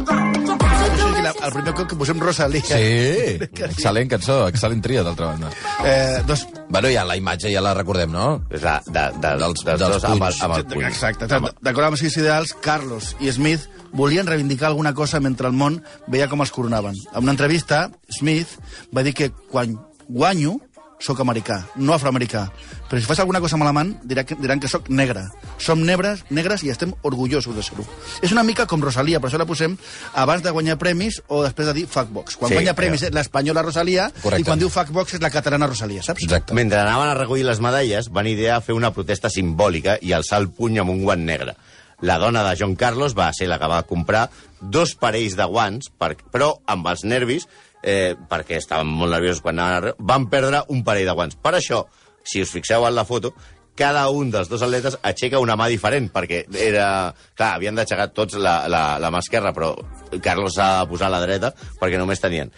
O 0.00 0.96
sigui, 1.00 1.22
la, 1.22 1.30
el 1.46 1.52
primer 1.54 1.72
cop 1.74 1.88
que 1.90 1.96
posem 1.98 2.18
Rosalía. 2.20 2.62
sí. 2.62 3.38
Excel·lent 3.70 4.08
cançó, 4.10 4.36
excel·lent 4.50 4.82
tria, 4.84 5.02
d'altra 5.06 5.32
banda. 5.32 5.50
Eh, 5.84 6.22
doncs, 6.26 6.46
Bueno, 6.70 6.86
ja 6.92 7.02
la 7.04 7.16
imatge 7.18 7.50
ja 7.50 7.60
la 7.64 7.72
recordem, 7.74 8.12
no? 8.14 8.44
És 8.50 8.62
la, 8.62 8.76
de, 8.86 8.92
de, 9.18 9.32
Dels- 9.42 9.64
dels, 9.66 9.80
dels 9.80 9.80
dos 9.96 10.04
amb 10.06 10.22
amb 10.46 10.54
el 10.60 10.66
puny. 10.70 10.84
Exacte. 10.86 11.26
D'acord 11.26 11.88
amb 11.88 11.96
els 11.96 12.04
seus 12.04 12.16
ideals, 12.20 12.52
Carlos 12.62 13.16
i 13.18 13.32
Smith 13.34 13.66
volien 13.92 14.26
reivindicar 14.28 14.68
alguna 14.70 14.92
cosa 14.94 15.18
mentre 15.20 15.48
el 15.50 15.56
món 15.58 15.80
veia 16.06 16.28
com 16.30 16.40
els 16.44 16.52
coronaven. 16.54 16.94
En 17.14 17.22
una 17.26 17.34
entrevista, 17.34 17.88
Smith 18.20 18.54
va 18.94 19.02
dir 19.02 19.14
que 19.18 19.32
quan 19.50 19.74
guanyo 20.10 20.58
sóc 21.00 21.16
americà, 21.24 21.62
no 21.80 21.94
afroamericà. 21.94 22.42
Però 22.90 22.98
si 23.00 23.06
fas 23.08 23.22
alguna 23.22 23.40
cosa 23.40 23.56
malament, 23.56 23.94
dirà 24.04 24.20
que, 24.28 24.36
diran 24.36 24.60
que 24.60 24.68
sóc 24.68 24.90
negre. 24.92 25.22
Som 25.56 25.80
negres, 25.88 26.26
negres 26.28 26.60
i 26.66 26.68
estem 26.68 26.92
orgullosos 27.08 27.56
de 27.56 27.62
ser-ho. 27.64 27.86
És 28.20 28.34
una 28.34 28.42
mica 28.44 28.66
com 28.68 28.82
Rosalia, 28.84 29.16
per 29.16 29.30
això 29.30 29.40
la 29.40 29.46
posem 29.48 29.78
abans 30.20 30.44
de 30.44 30.52
guanyar 30.52 30.76
premis 30.76 31.22
o 31.32 31.40
després 31.46 31.70
de 31.70 31.74
dir 31.78 31.86
fuckbox. 31.88 32.36
Quan 32.36 32.52
Sí, 32.52 32.58
guanya 32.58 32.74
premis 32.76 33.06
és 33.08 33.14
l'espanyola 33.16 33.62
Rosalia 33.64 34.10
Correcte. 34.20 34.42
i 34.42 34.44
quan 34.44 34.60
diu 34.60 34.68
fuckbox 34.68 35.14
és 35.16 35.22
la 35.24 35.30
catalana 35.32 35.70
Rosalia, 35.72 36.02
saps? 36.04 36.22
Exacte. 36.28 36.52
Mentre 36.52 36.82
anaven 36.82 37.08
a 37.08 37.16
recollir 37.16 37.46
les 37.48 37.60
medalles, 37.64 38.10
van 38.12 38.26
idear 38.28 38.60
fer 38.60 38.76
una 38.76 38.92
protesta 38.92 39.30
simbòlica 39.32 39.96
i 40.02 40.12
alçar 40.12 40.42
el 40.44 40.50
puny 40.50 40.82
amb 40.84 40.90
un 40.92 41.00
guant 41.02 41.24
negre. 41.24 41.56
La 42.02 42.18
dona 42.18 42.44
de 42.44 42.54
John 42.60 42.76
Carlos 42.76 43.16
va 43.16 43.32
ser 43.32 43.48
la 43.48 43.58
que 43.58 43.68
va 43.72 43.82
comprar 43.88 44.28
dos 44.60 44.94
parells 44.96 45.34
de 45.36 45.44
guants, 45.48 45.88
per, 45.96 46.18
però 46.30 46.58
amb 46.66 46.86
els 46.92 47.04
nervis, 47.04 47.48
eh, 47.82 48.14
perquè 48.28 48.58
estaven 48.60 48.88
molt 48.90 49.12
nerviosos 49.14 49.42
quan 49.44 49.58
anaven 49.58 49.76
a... 49.76 49.80
re- 49.88 49.94
Van 49.98 50.28
perdre 50.32 50.64
un 50.68 50.84
parell 50.84 51.08
de 51.08 51.16
guants. 51.16 51.38
Per 51.40 51.54
això, 51.58 51.84
si 52.22 52.42
us 52.44 52.52
fixeu 52.52 52.86
en 52.88 52.94
la 52.94 53.04
foto, 53.08 53.32
cada 53.80 54.02
un 54.12 54.28
dels 54.32 54.50
dos 54.50 54.60
atletes 54.60 54.98
aixeca 55.06 55.38
una 55.40 55.56
mà 55.56 55.68
diferent, 55.72 56.10
perquè 56.12 56.42
era... 56.60 57.14
Clar, 57.38 57.54
havien 57.54 57.78
d'aixecar 57.78 58.10
tots 58.12 58.36
la, 58.36 58.66
la, 58.68 58.82
la 59.00 59.10
mà 59.14 59.22
esquerra, 59.24 59.54
però 59.56 59.72
Carlos 60.20 60.58
s'ha 60.58 60.82
de 60.82 60.90
posar 60.90 61.08
a 61.08 61.14
la 61.14 61.22
dreta, 61.24 61.54
perquè 61.80 61.96
només 62.00 62.20
tenien. 62.20 62.50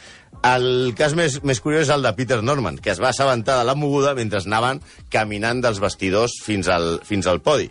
El 0.42 0.94
cas 0.98 1.12
més, 1.14 1.37
més 1.46 1.61
curiós 1.62 1.85
és 1.87 1.92
el 1.94 2.02
de 2.02 2.11
Peter 2.18 2.40
Norman, 2.42 2.80
que 2.82 2.90
es 2.90 2.98
va 2.98 3.12
assabentar 3.12 3.61
de 3.61 3.66
la 3.68 3.76
moguda 3.78 4.16
mentre 4.18 4.40
anaven 4.42 4.80
caminant 5.12 5.61
dels 5.62 5.78
vestidors 5.78 6.35
fins 6.42 6.66
al, 6.72 6.96
fins 7.06 7.28
al 7.30 7.38
podi. 7.44 7.68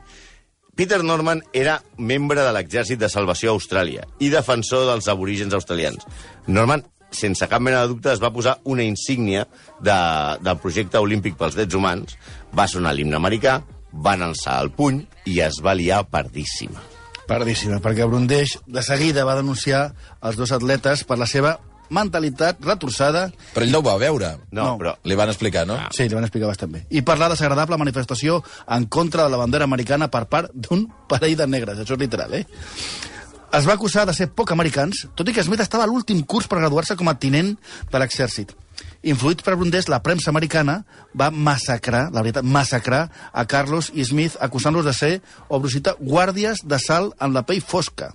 Peter 0.79 1.01
Norman 1.03 1.41
era 1.51 1.81
membre 1.99 2.39
de 2.45 2.53
l'exèrcit 2.55 3.01
de 3.01 3.09
salvació 3.11 3.51
a 3.51 3.57
Austràlia 3.57 4.05
i 4.23 4.29
defensor 4.31 4.85
dels 4.87 5.09
aborígens 5.11 5.53
australians. 5.57 6.05
Norman 6.47 6.85
sense 7.12 7.47
cap 7.52 7.62
mena 7.62 7.82
de 7.84 7.91
dubte, 7.91 8.12
es 8.13 8.21
va 8.24 8.32
posar 8.34 8.58
una 8.63 8.84
insígnia 8.84 9.45
de, 9.84 9.97
del 10.41 10.58
projecte 10.63 10.97
olímpic 10.97 11.36
pels 11.38 11.56
drets 11.60 11.76
humans, 11.76 12.17
va 12.58 12.67
sonar 12.71 12.93
l'himne 12.95 13.15
americà, 13.19 13.60
van 13.91 14.21
alçar 14.24 14.62
el 14.63 14.71
puny 14.71 15.02
i 15.28 15.41
es 15.43 15.60
va 15.63 15.74
liar 15.76 16.06
pardíssima. 16.10 16.80
Perdíssima, 17.28 17.80
perquè 17.84 18.08
Brundeix 18.08 18.58
de 18.67 18.82
seguida 18.84 19.24
va 19.28 19.36
denunciar 19.38 19.91
els 20.24 20.36
dos 20.39 20.52
atletes 20.52 21.04
per 21.08 21.17
la 21.19 21.28
seva 21.28 21.58
mentalitat 21.91 22.60
retorçada. 22.63 23.26
Però 23.54 23.65
ell 23.65 23.71
no 23.74 23.82
ho 23.82 23.86
va 23.86 23.97
veure. 24.00 24.30
No, 24.52 24.63
No. 24.63 24.78
però 24.80 24.93
Li 25.04 25.15
van 25.19 25.30
explicar, 25.30 25.65
no? 25.67 25.76
Sí, 25.91 26.08
li 26.08 26.15
van 26.15 26.24
explicar 26.24 26.47
bastant 26.47 26.71
bé. 26.71 26.86
I 26.89 27.02
parlar 27.04 27.28
de 27.30 27.36
desagradable 27.36 27.78
manifestació 27.78 28.41
en 28.67 28.86
contra 28.88 29.26
de 29.26 29.30
la 29.30 29.38
bandera 29.38 29.67
americana 29.67 30.08
per 30.10 30.26
part 30.32 30.52
d'un 30.54 30.88
parell 31.12 31.36
de 31.36 31.47
negres. 31.47 31.80
Això 31.84 31.93
és 32.00 32.00
literal, 32.00 32.34
eh? 32.34 32.45
Es 33.51 33.65
va 33.67 33.73
acusar 33.75 34.05
de 34.07 34.13
ser 34.15 34.29
poc 34.31 34.53
americans, 34.53 35.01
tot 35.11 35.27
i 35.27 35.33
que 35.35 35.43
Smith 35.43 35.59
estava 35.59 35.83
a 35.83 35.89
l'últim 35.89 36.21
curs 36.23 36.45
per 36.47 36.61
graduar-se 36.61 36.95
com 36.95 37.09
a 37.11 37.17
tinent 37.19 37.57
de 37.91 37.99
l'exèrcit. 37.99 38.53
Influït 39.11 39.41
per 39.43 39.57
Brundés, 39.57 39.89
la 39.91 39.99
premsa 39.99 40.29
americana 40.31 40.77
va 41.17 41.27
massacrar, 41.33 42.05
la 42.15 42.23
veritat, 42.23 42.47
massacrar 42.47 43.01
a 43.33 43.43
Carlos 43.51 43.89
i 43.91 44.05
Smith 44.07 44.37
acusant-los 44.39 44.87
de 44.87 44.93
ser, 44.95 45.11
obro 45.49 45.71
cita, 45.73 45.97
guàrdies 45.99 46.63
de 46.63 46.79
sal 46.79 47.11
en 47.19 47.35
la 47.35 47.43
pell 47.43 47.59
fosca. 47.59 48.13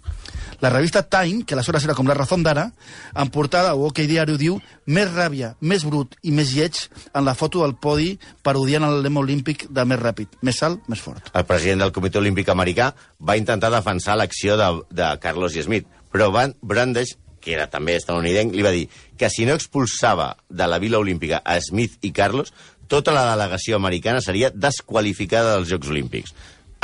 La 0.61 0.71
revista 0.71 1.03
Time, 1.03 1.45
que 1.45 1.55
aleshores 1.55 1.85
era 1.85 1.95
com 1.95 2.09
la 2.09 2.15
Razón 2.17 2.43
d'ara, 2.43 2.71
en 3.15 3.31
portada 3.35 3.75
o 3.75 3.87
OK 3.89 4.01
Diario 4.09 4.39
diu 4.41 4.61
més 4.87 5.11
ràbia, 5.13 5.55
més 5.61 5.85
brut 5.85 6.17
i 6.23 6.33
més 6.33 6.55
lleig 6.57 6.79
en 7.13 7.25
la 7.27 7.35
foto 7.35 7.63
del 7.65 7.77
podi 7.77 8.15
parodiant 8.47 8.87
el 8.89 9.03
lema 9.05 9.21
olímpic 9.21 9.67
de 9.71 9.85
més 9.85 10.01
ràpid. 10.01 10.39
Més 10.43 10.63
alt, 10.63 10.83
més 10.89 11.01
fort. 11.03 11.31
el 11.35 11.45
president 11.45 11.85
del 11.85 11.93
Comitè 11.93 12.19
Olímpic 12.19 12.49
Americà 12.49 12.93
va 13.21 13.37
intentar 13.37 13.71
defensar 13.71 14.17
l'acció 14.17 14.57
de, 14.57 14.71
de 14.91 15.13
Carlos 15.21 15.53
Smith, 15.53 15.87
però 16.13 16.31
Van 16.33 16.55
Brandeis, 16.63 17.17
que 17.41 17.53
era 17.55 17.69
també 17.71 17.95
estadounidenc, 17.97 18.55
li 18.55 18.65
va 18.65 18.73
dir 18.75 18.89
que 19.17 19.31
si 19.31 19.45
no 19.47 19.55
expulsava 19.55 20.37
de 20.49 20.67
la 20.67 20.79
Vila 20.83 20.99
Olímpica 20.99 21.43
a 21.45 21.61
Smith 21.61 21.99
i 22.03 22.11
Carlos, 22.13 22.53
tota 22.89 23.13
la 23.13 23.25
delegació 23.33 23.77
americana 23.77 24.21
seria 24.23 24.51
desqualificada 24.55 25.57
dels 25.57 25.71
Jocs 25.71 25.91
Olímpics. 25.91 26.35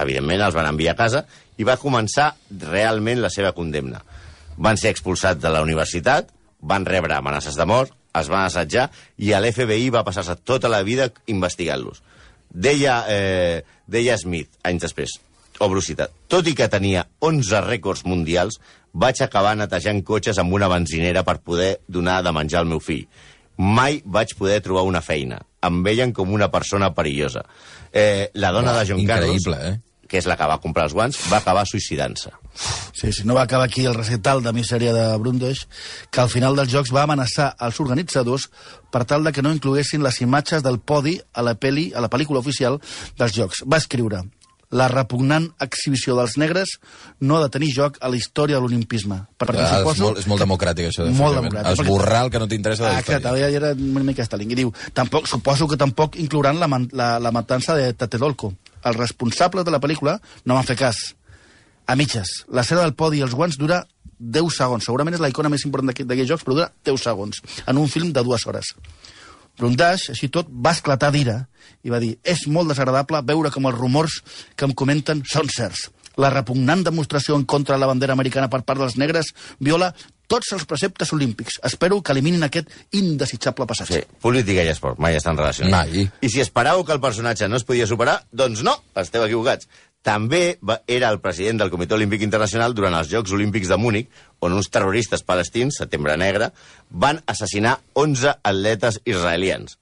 Evidentment, 0.02 0.42
els 0.42 0.56
van 0.56 0.68
enviar 0.68 0.94
a 0.94 1.00
casa 1.00 1.24
i 1.58 1.66
va 1.68 1.78
començar 1.80 2.32
realment 2.64 3.22
la 3.22 3.30
seva 3.30 3.52
condemna. 3.56 4.02
Van 4.56 4.76
ser 4.76 4.92
expulsats 4.92 5.40
de 5.42 5.50
la 5.52 5.62
universitat, 5.64 6.30
van 6.60 6.86
rebre 6.86 7.16
amenaces 7.16 7.56
de 7.58 7.66
mort, 7.66 7.94
es 8.12 8.28
van 8.28 8.46
assetjar 8.46 8.90
i 9.24 9.32
a 9.32 9.40
l'FBI 9.40 9.90
va 9.94 10.04
passar-se 10.04 10.36
tota 10.44 10.70
la 10.70 10.82
vida 10.86 11.08
investigant-los. 11.32 12.02
Deia, 12.52 13.02
eh, 13.08 13.62
deia 13.88 14.18
Smith, 14.20 14.50
anys 14.68 14.84
després, 14.84 15.16
obro 15.64 15.80
cita, 15.80 16.10
tot 16.28 16.46
i 16.46 16.54
que 16.56 16.68
tenia 16.68 17.06
11 17.24 17.62
rècords 17.64 18.04
mundials, 18.04 18.58
vaig 18.92 19.22
acabar 19.24 19.54
netejant 19.56 20.02
cotxes 20.04 20.38
amb 20.38 20.52
una 20.52 20.68
benzinera 20.68 21.24
per 21.24 21.38
poder 21.40 21.78
donar 21.88 22.20
de 22.22 22.32
menjar 22.32 22.60
al 22.60 22.68
meu 22.68 22.80
fill. 22.80 23.06
Mai 23.56 24.02
vaig 24.04 24.34
poder 24.36 24.60
trobar 24.64 24.84
una 24.88 25.00
feina. 25.04 25.40
Em 25.64 25.82
veien 25.84 26.12
com 26.12 26.32
una 26.32 26.50
persona 26.50 26.90
perillosa. 26.94 27.44
Eh, 27.92 28.30
la 28.34 28.52
dona 28.52 28.72
Uau, 28.72 28.80
de 28.80 28.90
John 28.90 29.00
increïble, 29.00 29.56
Carlos, 29.56 29.78
eh? 29.78 29.91
Que 30.12 30.20
és 30.20 30.26
la 30.28 30.36
que 30.36 30.44
va 30.44 30.58
comprar 30.60 30.84
els 30.84 30.92
guants, 30.92 31.16
va 31.32 31.38
acabar 31.40 31.62
suïcidant-se. 31.64 32.28
Sí, 32.92 33.08
sí, 33.16 33.22
no 33.24 33.32
va 33.38 33.46
acabar 33.48 33.64
aquí 33.70 33.86
el 33.88 33.94
recital 33.96 34.42
de 34.44 34.52
misèria 34.52 34.92
de 34.92 35.06
Brundage, 35.16 35.64
que 36.12 36.20
al 36.20 36.28
final 36.28 36.54
dels 36.58 36.68
Jocs 36.70 36.92
va 36.92 37.06
amenaçar 37.08 37.54
els 37.64 37.80
organitzadors 37.80 38.50
per 38.92 39.06
tal 39.08 39.24
de 39.24 39.32
que 39.32 39.40
no 39.40 39.54
incloguessin 39.56 40.04
les 40.04 40.20
imatges 40.20 40.62
del 40.62 40.78
podi 40.78 41.16
a 41.32 41.40
la, 41.42 41.54
peli, 41.56 41.88
a 41.96 42.04
la 42.04 42.10
pel·lícula 42.12 42.44
oficial 42.44 42.76
dels 43.16 43.32
Jocs. 43.40 43.64
Va 43.64 43.80
escriure 43.80 44.20
la 44.72 44.86
repugnant 44.88 45.50
exhibició 45.60 46.14
dels 46.16 46.38
negres 46.40 46.78
no 47.20 47.36
ha 47.36 47.42
de 47.42 47.48
tenir 47.52 47.72
joc 47.76 47.98
a 48.00 48.08
la 48.08 48.16
història 48.16 48.56
de 48.56 48.62
l'olimpisme. 48.64 49.18
Perquè 49.36 49.60
Ah, 49.60 49.66
és, 49.66 49.82
suposo- 49.82 50.04
molt, 50.06 50.18
és 50.22 50.26
molt 50.30 50.40
democràtic, 50.40 50.86
això. 50.88 51.04
De 51.04 51.10
Molt 51.12 51.36
democràtic. 51.40 51.82
Esborrar 51.82 52.22
el 52.24 52.30
que 52.30 52.38
no 52.40 52.48
t'interessa 52.48 52.84
de 52.84 52.88
la 52.88 52.96
Ah, 52.96 53.00
història. 53.00 53.20
també 53.20 53.40
era 53.56 53.72
una 53.72 54.04
mica 54.04 54.24
Stalin. 54.24 54.50
I 54.50 54.54
diu, 54.54 54.72
tampoc, 54.94 55.26
suposo 55.28 55.68
que 55.68 55.76
tampoc 55.76 56.16
inclouran 56.16 56.58
la, 56.60 56.68
la, 56.92 57.18
la 57.20 57.30
matança 57.32 57.74
de 57.76 57.92
Tlatelolco. 57.92 58.54
Els 58.84 58.96
responsables 58.96 59.64
de 59.64 59.70
la 59.70 59.80
pel·lícula 59.80 60.18
no 60.44 60.54
van 60.58 60.64
fer 60.68 60.76
cas. 60.76 61.14
A 61.86 61.96
mitges. 61.96 62.44
L'escena 62.48 62.82
del 62.82 62.94
podi 62.94 63.18
i 63.18 63.22
els 63.26 63.34
guants 63.34 63.58
dura 63.58 63.82
10 64.18 64.54
segons. 64.54 64.84
Segurament 64.86 65.14
és 65.16 65.20
la 65.20 65.28
icona 65.32 65.48
més 65.50 65.64
important 65.66 65.90
d'aquest- 65.90 66.08
d'aquests 66.08 66.28
jocs, 66.30 66.44
però 66.44 66.54
dura 66.54 66.72
10 66.84 67.02
segons. 67.02 67.42
En 67.66 67.78
un 67.78 67.88
film 67.88 68.12
de 68.12 68.22
dues 68.22 68.46
hores. 68.46 68.74
Brundage, 69.58 70.12
així 70.14 70.28
tot, 70.32 70.48
va 70.48 70.72
esclatar 70.72 71.10
d'ira 71.12 71.48
i 71.84 71.90
va 71.92 71.98
dir 72.00 72.14
és 72.24 72.46
molt 72.48 72.70
desagradable 72.72 73.20
veure 73.28 73.50
com 73.50 73.66
els 73.68 73.76
rumors 73.78 74.22
que 74.56 74.64
em 74.64 74.72
comenten 74.72 75.22
són 75.28 75.50
certs. 75.52 75.90
La 76.16 76.30
repugnant 76.30 76.82
demostració 76.84 77.36
en 77.36 77.44
contra 77.44 77.76
de 77.76 77.80
la 77.80 77.86
bandera 77.90 78.12
americana 78.16 78.48
per 78.52 78.62
part 78.64 78.80
dels 78.80 78.96
negres 79.00 79.32
viola 79.60 79.92
tots 80.30 80.52
els 80.56 80.64
preceptes 80.68 81.12
olímpics. 81.12 81.58
Espero 81.66 82.00
que 82.02 82.12
eliminin 82.14 82.46
aquest 82.46 82.70
indesitjable 82.98 83.66
passatge. 83.68 84.00
Sí, 84.00 84.18
política 84.22 84.64
i 84.64 84.72
esport, 84.72 85.00
mai 85.02 85.18
estan 85.18 85.38
relacionats. 85.38 85.92
Mai. 85.92 86.06
I 86.20 86.32
si 86.32 86.42
esperàveu 86.44 86.84
que 86.88 86.96
el 86.96 87.02
personatge 87.02 87.48
no 87.48 87.58
es 87.60 87.66
podia 87.68 87.88
superar, 87.90 88.22
doncs 88.32 88.64
no, 88.66 88.78
esteu 89.02 89.26
equivocats. 89.26 89.68
També 90.02 90.58
va, 90.66 90.80
era 90.90 91.12
el 91.14 91.20
president 91.22 91.60
del 91.60 91.70
Comitè 91.70 91.94
Olímpic 91.94 92.24
Internacional 92.26 92.74
durant 92.74 92.96
els 92.98 93.10
Jocs 93.12 93.34
Olímpics 93.36 93.70
de 93.70 93.78
Múnich, 93.78 94.08
on 94.42 94.56
uns 94.56 94.70
terroristes 94.74 95.22
palestins, 95.22 95.78
Setembre 95.78 96.16
Negre, 96.18 96.50
van 96.90 97.22
assassinar 97.30 97.76
11 97.94 98.34
atletes 98.42 98.98
israelians. 99.04 99.78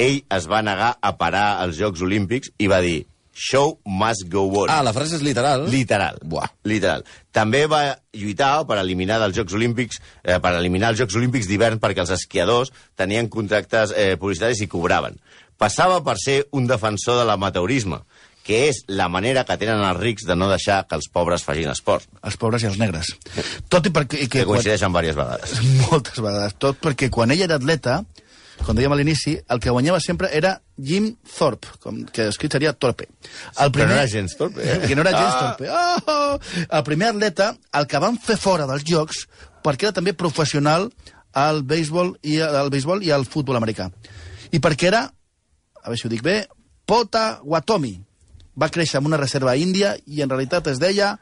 Ell 0.00 0.22
es 0.32 0.48
va 0.48 0.62
negar 0.64 0.94
a 1.02 1.16
parar 1.20 1.58
els 1.66 1.76
Jocs 1.76 2.00
Olímpics 2.06 2.54
i 2.56 2.70
va 2.70 2.80
dir 2.80 3.02
«Show 3.38 3.78
must 3.86 4.26
go 4.32 4.42
on». 4.64 4.72
Ah, 4.74 4.82
la 4.82 4.92
frase 4.96 5.14
és 5.20 5.22
literal? 5.22 5.68
Literal. 5.70 6.18
Buah. 6.26 6.48
Literal. 6.66 7.04
També 7.30 7.64
va 7.70 7.82
lluitar 8.18 8.64
per 8.66 8.80
eliminar 8.82 9.20
dels 9.22 9.36
Jocs 9.36 9.54
Olímpics, 9.54 10.00
eh, 10.24 10.40
per 10.42 10.56
eliminar 10.58 10.90
els 10.90 10.98
Jocs 10.98 11.14
Olímpics 11.20 11.46
d'hivern 11.46 11.78
perquè 11.78 12.02
els 12.02 12.10
esquiadors 12.16 12.72
tenien 12.98 13.30
contractes 13.30 13.94
eh, 13.94 14.16
publicitaris 14.18 14.64
i 14.64 14.70
cobraven. 14.70 15.20
Passava 15.58 16.02
per 16.02 16.16
ser 16.18 16.40
un 16.54 16.66
defensor 16.66 17.18
de 17.20 17.24
l'amateurisme, 17.30 18.02
que 18.48 18.68
és 18.70 18.82
la 18.88 19.08
manera 19.12 19.44
que 19.44 19.58
tenen 19.60 19.82
els 19.84 19.98
rics 20.00 20.24
de 20.26 20.34
no 20.38 20.48
deixar 20.50 20.84
que 20.88 20.96
els 20.96 21.10
pobres 21.12 21.42
facin 21.44 21.68
esport. 21.70 22.06
Els 22.24 22.38
pobres 22.40 22.62
i 22.64 22.70
els 22.70 22.78
negres. 22.80 23.10
Tot 23.68 23.86
i 23.86 23.92
perquè... 23.92 24.22
Que 24.24 24.28
Que 24.40 24.44
quan, 24.46 24.56
coincideixen 24.56 24.94
diverses 24.94 25.18
vegades. 25.18 25.58
moltes 25.90 26.22
vegades. 26.22 26.56
Tot 26.58 26.80
perquè 26.80 27.10
quan 27.12 27.34
ell 27.34 27.42
era 27.44 27.58
atleta, 27.60 28.00
com 28.64 28.74
dèiem 28.74 28.94
a 28.94 28.98
l'inici, 28.98 29.36
el 29.38 29.60
que 29.60 29.74
guanyava 29.74 30.00
sempre 30.02 30.30
era 30.34 30.56
Jim 30.78 31.10
Thorpe, 31.26 31.68
com 31.82 32.04
que 32.14 32.28
escrit 32.30 32.54
seria 32.54 32.72
Torpe. 32.72 33.08
El 33.58 33.72
Però 33.74 33.88
no 33.88 33.96
era 33.96 34.06
gens 34.10 34.36
Thorpe, 34.38 34.62
eh? 34.62 34.78
Que 34.86 34.94
no 34.94 35.02
era 35.02 35.12
gens 35.12 35.34
Ah! 35.34 35.40
Thorpe. 35.40 35.68
Oh! 35.68 36.38
El 36.78 36.84
primer 36.86 37.10
atleta, 37.12 37.52
el 37.74 37.88
que 37.90 38.00
van 38.02 38.18
fer 38.22 38.38
fora 38.38 38.66
dels 38.70 38.86
Jocs, 38.86 39.24
perquè 39.64 39.88
era 39.88 39.96
també 39.96 40.14
professional 40.14 40.88
al 41.36 41.62
béisbol 41.66 42.14
i 42.22 42.38
al 42.42 42.70
béisbol 42.70 43.02
i 43.04 43.10
al 43.14 43.26
futbol 43.26 43.58
americà. 43.58 43.90
I 44.54 44.62
perquè 44.64 44.88
era, 44.92 45.02
a 45.82 45.88
veure 45.90 46.00
si 46.00 46.06
ho 46.08 46.12
dic 46.12 46.22
bé, 46.24 46.40
Potawatomi. 46.88 47.98
Va 48.58 48.70
créixer 48.72 48.98
en 48.98 49.06
una 49.06 49.18
reserva 49.20 49.54
índia 49.60 49.92
i 50.06 50.22
en 50.24 50.30
realitat 50.30 50.66
es 50.72 50.80
deia 50.82 51.12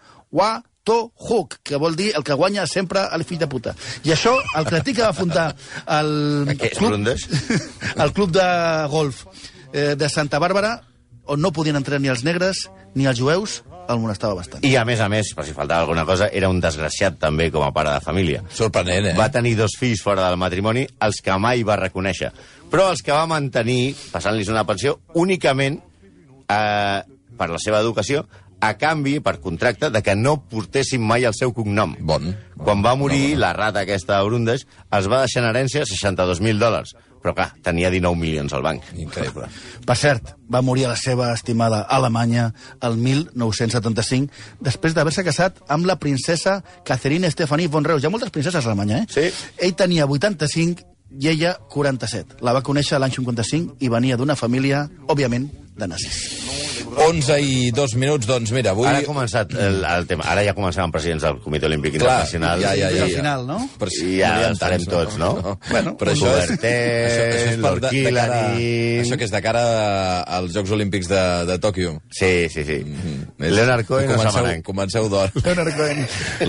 Watohuk, 0.86 1.58
que 1.62 1.76
vol 1.76 1.96
dir 1.96 2.12
el 2.16 2.22
que 2.22 2.34
guanya 2.34 2.66
sempre 2.66 3.06
el 3.12 3.24
fill 3.24 3.38
de 3.38 3.48
puta. 3.48 3.74
I 4.04 4.12
això, 4.14 4.36
el 4.56 4.66
cretí 4.66 4.94
que 4.94 5.02
va 5.02 5.12
fundar 5.12 5.54
el 5.98 6.56
club, 6.78 7.08
el 8.04 8.12
club 8.12 8.30
de 8.30 8.86
golf 8.90 9.26
eh, 9.72 9.94
de 9.96 10.08
Santa 10.08 10.38
Bàrbara, 10.38 10.80
on 11.26 11.42
no 11.42 11.50
podien 11.50 11.76
entrar 11.76 11.98
ni 12.00 12.08
els 12.08 12.22
negres 12.22 12.68
ni 12.94 13.06
els 13.06 13.18
jueus, 13.18 13.62
el 13.90 13.98
molestava 13.98 14.38
bastant. 14.38 14.62
I, 14.64 14.76
a 14.78 14.84
més 14.86 15.02
a 15.02 15.08
més, 15.10 15.32
per 15.34 15.44
si 15.46 15.54
faltava 15.54 15.82
alguna 15.82 16.06
cosa, 16.06 16.30
era 16.32 16.48
un 16.48 16.62
desgraciat 16.62 17.18
també 17.20 17.50
com 17.54 17.66
a 17.66 17.72
pare 17.74 17.92
de 17.92 18.04
família. 18.04 18.44
Sorprenent, 18.54 19.10
eh? 19.10 19.16
Va 19.18 19.28
tenir 19.34 19.56
dos 19.58 19.74
fills 19.78 20.02
fora 20.02 20.28
del 20.30 20.38
matrimoni, 20.40 20.86
els 21.02 21.20
que 21.22 21.36
mai 21.42 21.66
va 21.66 21.76
reconèixer. 21.82 22.30
Però 22.70 22.88
els 22.94 23.02
que 23.02 23.14
va 23.14 23.26
mantenir, 23.30 23.94
passant-los 24.14 24.50
una 24.54 24.64
pensió, 24.66 24.96
únicament 25.18 25.78
eh, 25.82 26.98
per 27.36 27.50
la 27.52 27.60
seva 27.62 27.82
educació, 27.84 28.24
a 28.68 28.76
canvi, 28.78 29.18
per 29.20 29.38
contracte, 29.40 29.90
de 29.90 30.02
que 30.02 30.16
no 30.16 30.36
portessin 30.50 31.02
mai 31.02 31.26
el 31.28 31.34
seu 31.36 31.52
cognom. 31.54 31.96
Bon. 32.00 32.32
Quan 32.56 32.82
va 32.84 32.96
morir, 32.98 33.36
la 33.38 33.52
rata 33.56 33.84
aquesta 33.84 34.18
de 34.18 34.28
Brundage 34.28 34.66
es 34.66 35.10
va 35.10 35.24
deixar 35.24 35.42
en 35.44 35.50
herència 35.50 35.84
62.000 35.86 36.58
dòlars. 36.62 36.96
Però, 37.22 37.32
clar, 37.34 37.48
tenia 37.66 37.90
19 37.90 38.14
milions 38.20 38.52
al 38.54 38.62
banc. 38.62 38.84
Increïble. 39.02 39.48
Per 39.88 39.96
cert, 39.98 40.34
va 40.52 40.62
morir 40.62 40.86
a 40.86 40.92
la 40.92 40.98
seva 41.00 41.32
estimada 41.34 41.80
Alemanya 41.82 42.52
el 42.86 42.98
1975, 43.02 44.30
després 44.62 44.94
d'haver-se 44.94 45.24
casat 45.26 45.58
amb 45.66 45.90
la 45.90 45.98
princesa 45.98 46.60
Catherine 46.86 47.30
Stephanie 47.34 47.66
von 47.72 47.86
Reus. 47.86 48.04
Hi 48.04 48.10
ha 48.10 48.14
moltes 48.14 48.30
princeses 48.30 48.62
a 48.62 48.70
Alemanya, 48.70 49.02
eh? 49.02 49.10
Sí. 49.10 49.50
Ell 49.58 49.74
tenia 49.74 50.06
85 50.06 50.86
i 51.18 51.32
ella 51.34 51.56
47. 51.72 52.38
La 52.46 52.54
va 52.54 52.62
conèixer 52.66 53.02
l'any 53.02 53.18
55 53.18 53.80
i 53.82 53.90
venia 53.90 54.18
d'una 54.20 54.38
família, 54.38 54.86
òbviament, 55.10 55.50
de 55.76 55.90
nazis. 55.90 56.65
11 56.96 57.36
i 57.44 57.70
2 57.76 57.94
minuts, 58.00 58.26
doncs 58.28 58.50
mira, 58.56 58.72
avui... 58.72 58.86
Ara 58.88 59.02
ha 59.02 59.06
començat 59.06 59.52
el, 59.52 59.82
el 59.84 60.06
tema. 60.08 60.24
Ara 60.32 60.42
ja 60.46 60.54
començaran 60.56 60.92
presidents 60.94 61.26
del 61.26 61.38
Comitè 61.44 61.68
Olímpic 61.68 61.98
Clar, 61.98 62.22
Internacional. 62.24 62.62
ja, 62.64 62.72
ja, 62.78 62.88
ja, 62.94 63.04
al 63.04 63.12
ja. 63.12 63.18
final, 63.20 63.44
no? 63.48 63.58
Però 63.78 63.92
sí, 63.92 64.14
I 64.16 64.20
ja 64.22 64.32
estarem 64.48 64.84
tants, 64.86 64.92
tots, 64.94 65.18
no? 65.20 65.58
Bueno, 65.68 65.92
però 66.00 66.14
això 66.14 66.32
és, 66.40 66.54
això, 66.56 66.72
això 66.72 67.52
és 67.52 67.60
per 67.62 67.74
de, 67.84 67.92
de 67.92 68.14
cara, 68.16 68.40
això 69.04 69.20
que 69.20 69.28
és 69.28 69.34
de 69.36 69.42
cara 69.44 69.64
als 70.38 70.56
Jocs 70.56 70.72
Olímpics 70.78 71.10
de, 71.12 71.22
de 71.52 71.58
Tòquio. 71.62 71.96
Sí, 72.16 72.32
sí, 72.52 72.64
sí. 72.64 72.80
És- 72.80 73.15
Leonard 73.38 73.84
Cohen 73.86 74.08
no 74.08 74.16
comenceu, 74.16 74.62
comenceu 74.64 75.08
d'hora. 75.12 75.30
Leonard 75.44 75.74
Cohen. 75.76 76.06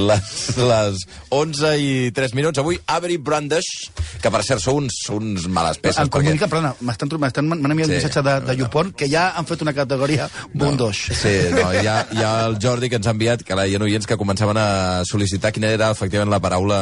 Les, 0.08 0.58
les 0.58 1.02
11 1.36 1.72
i 1.84 2.12
3 2.16 2.34
minuts. 2.38 2.60
Avui, 2.62 2.80
Avery 2.88 3.18
Brandish, 3.18 3.90
que 4.24 4.32
per 4.32 4.42
cert 4.48 4.64
són 4.64 4.86
uns, 4.86 5.02
uns 5.12 5.48
males 5.52 5.82
peces. 5.84 6.00
Em 6.06 6.12
comunica, 6.14 6.48
perdona, 6.48 6.74
m'estan 6.82 7.10
m'han 7.18 7.72
enviat 7.76 7.88
Sí. 7.88 7.92
un 7.92 7.98
missatge 8.00 8.24
de, 8.24 8.36
de 8.48 8.56
YouPorn 8.62 8.94
que 8.98 9.10
ja 9.12 9.30
han 9.38 9.46
fet 9.50 9.62
una 9.66 9.74
categoria 9.76 10.30
Bundosh. 10.54 11.12
Sí, 11.12 11.36
no, 11.54 11.68
hi 11.76 11.86
ha, 11.88 11.98
hi 12.12 12.24
ha 12.24 12.32
el 12.48 12.58
Jordi 12.64 12.90
que 12.90 12.98
ens 13.02 13.08
ha 13.08 13.14
enviat, 13.16 13.44
que 13.44 13.54
ara 13.54 13.68
hi 13.68 13.76
ha 13.76 13.84
oients 13.84 14.08
que 14.08 14.18
començaven 14.20 14.58
a 14.60 14.68
sol·licitar 15.08 15.52
quina 15.56 15.70
era 15.76 15.92
efectivament 15.92 16.32
la 16.32 16.40
paraula, 16.44 16.80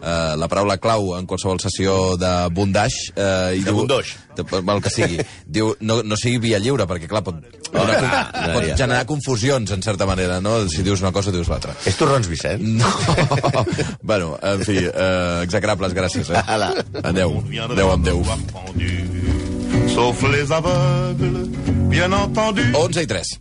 eh, 0.00 0.34
la 0.40 0.48
paraula 0.48 0.78
clau 0.82 1.12
en 1.18 1.26
qualsevol 1.28 1.60
sessió 1.62 2.16
de 2.20 2.32
bondage. 2.56 3.12
Eh, 3.16 3.58
i 3.60 3.64
De 3.68 3.72
bondoix. 3.76 4.16
De, 4.36 4.44
el 4.48 4.80
que 4.82 4.90
sigui. 4.90 5.18
Diu, 5.44 5.74
no, 5.84 6.00
no 6.02 6.16
sigui 6.16 6.38
via 6.40 6.58
lliure, 6.62 6.86
perquè 6.88 7.04
clar, 7.08 7.20
pot, 7.26 7.36
donar, 7.68 7.98
clar, 8.00 8.22
con- 8.32 8.54
pot 8.56 8.68
generar 8.80 9.04
confusions, 9.42 9.70
en 9.72 9.82
certa 9.82 10.06
manera, 10.06 10.40
no? 10.40 10.68
Si 10.68 10.82
dius 10.82 11.00
una 11.00 11.12
cosa, 11.12 11.32
dius 11.32 11.48
l'altra. 11.48 11.74
És 11.86 11.96
Torrons 11.98 12.28
Vicent? 12.28 12.62
No. 12.62 12.86
bueno, 14.02 14.38
en 14.42 14.62
fi, 14.62 14.78
eh, 14.86 15.42
execrables, 15.42 15.94
gràcies. 15.94 16.30
Eh? 16.30 16.42
Ala. 16.46 16.72
Adéu. 17.02 17.42
Adéu 17.66 17.90
amb 17.90 18.06
Déu. 18.06 18.22
Sauf 19.92 20.22
les 20.30 20.50
aveugles, 20.50 21.48
bien 21.90 22.12
entendu. 22.12 22.68
11 22.78 23.02
i 23.02 23.10
3. 23.10 23.38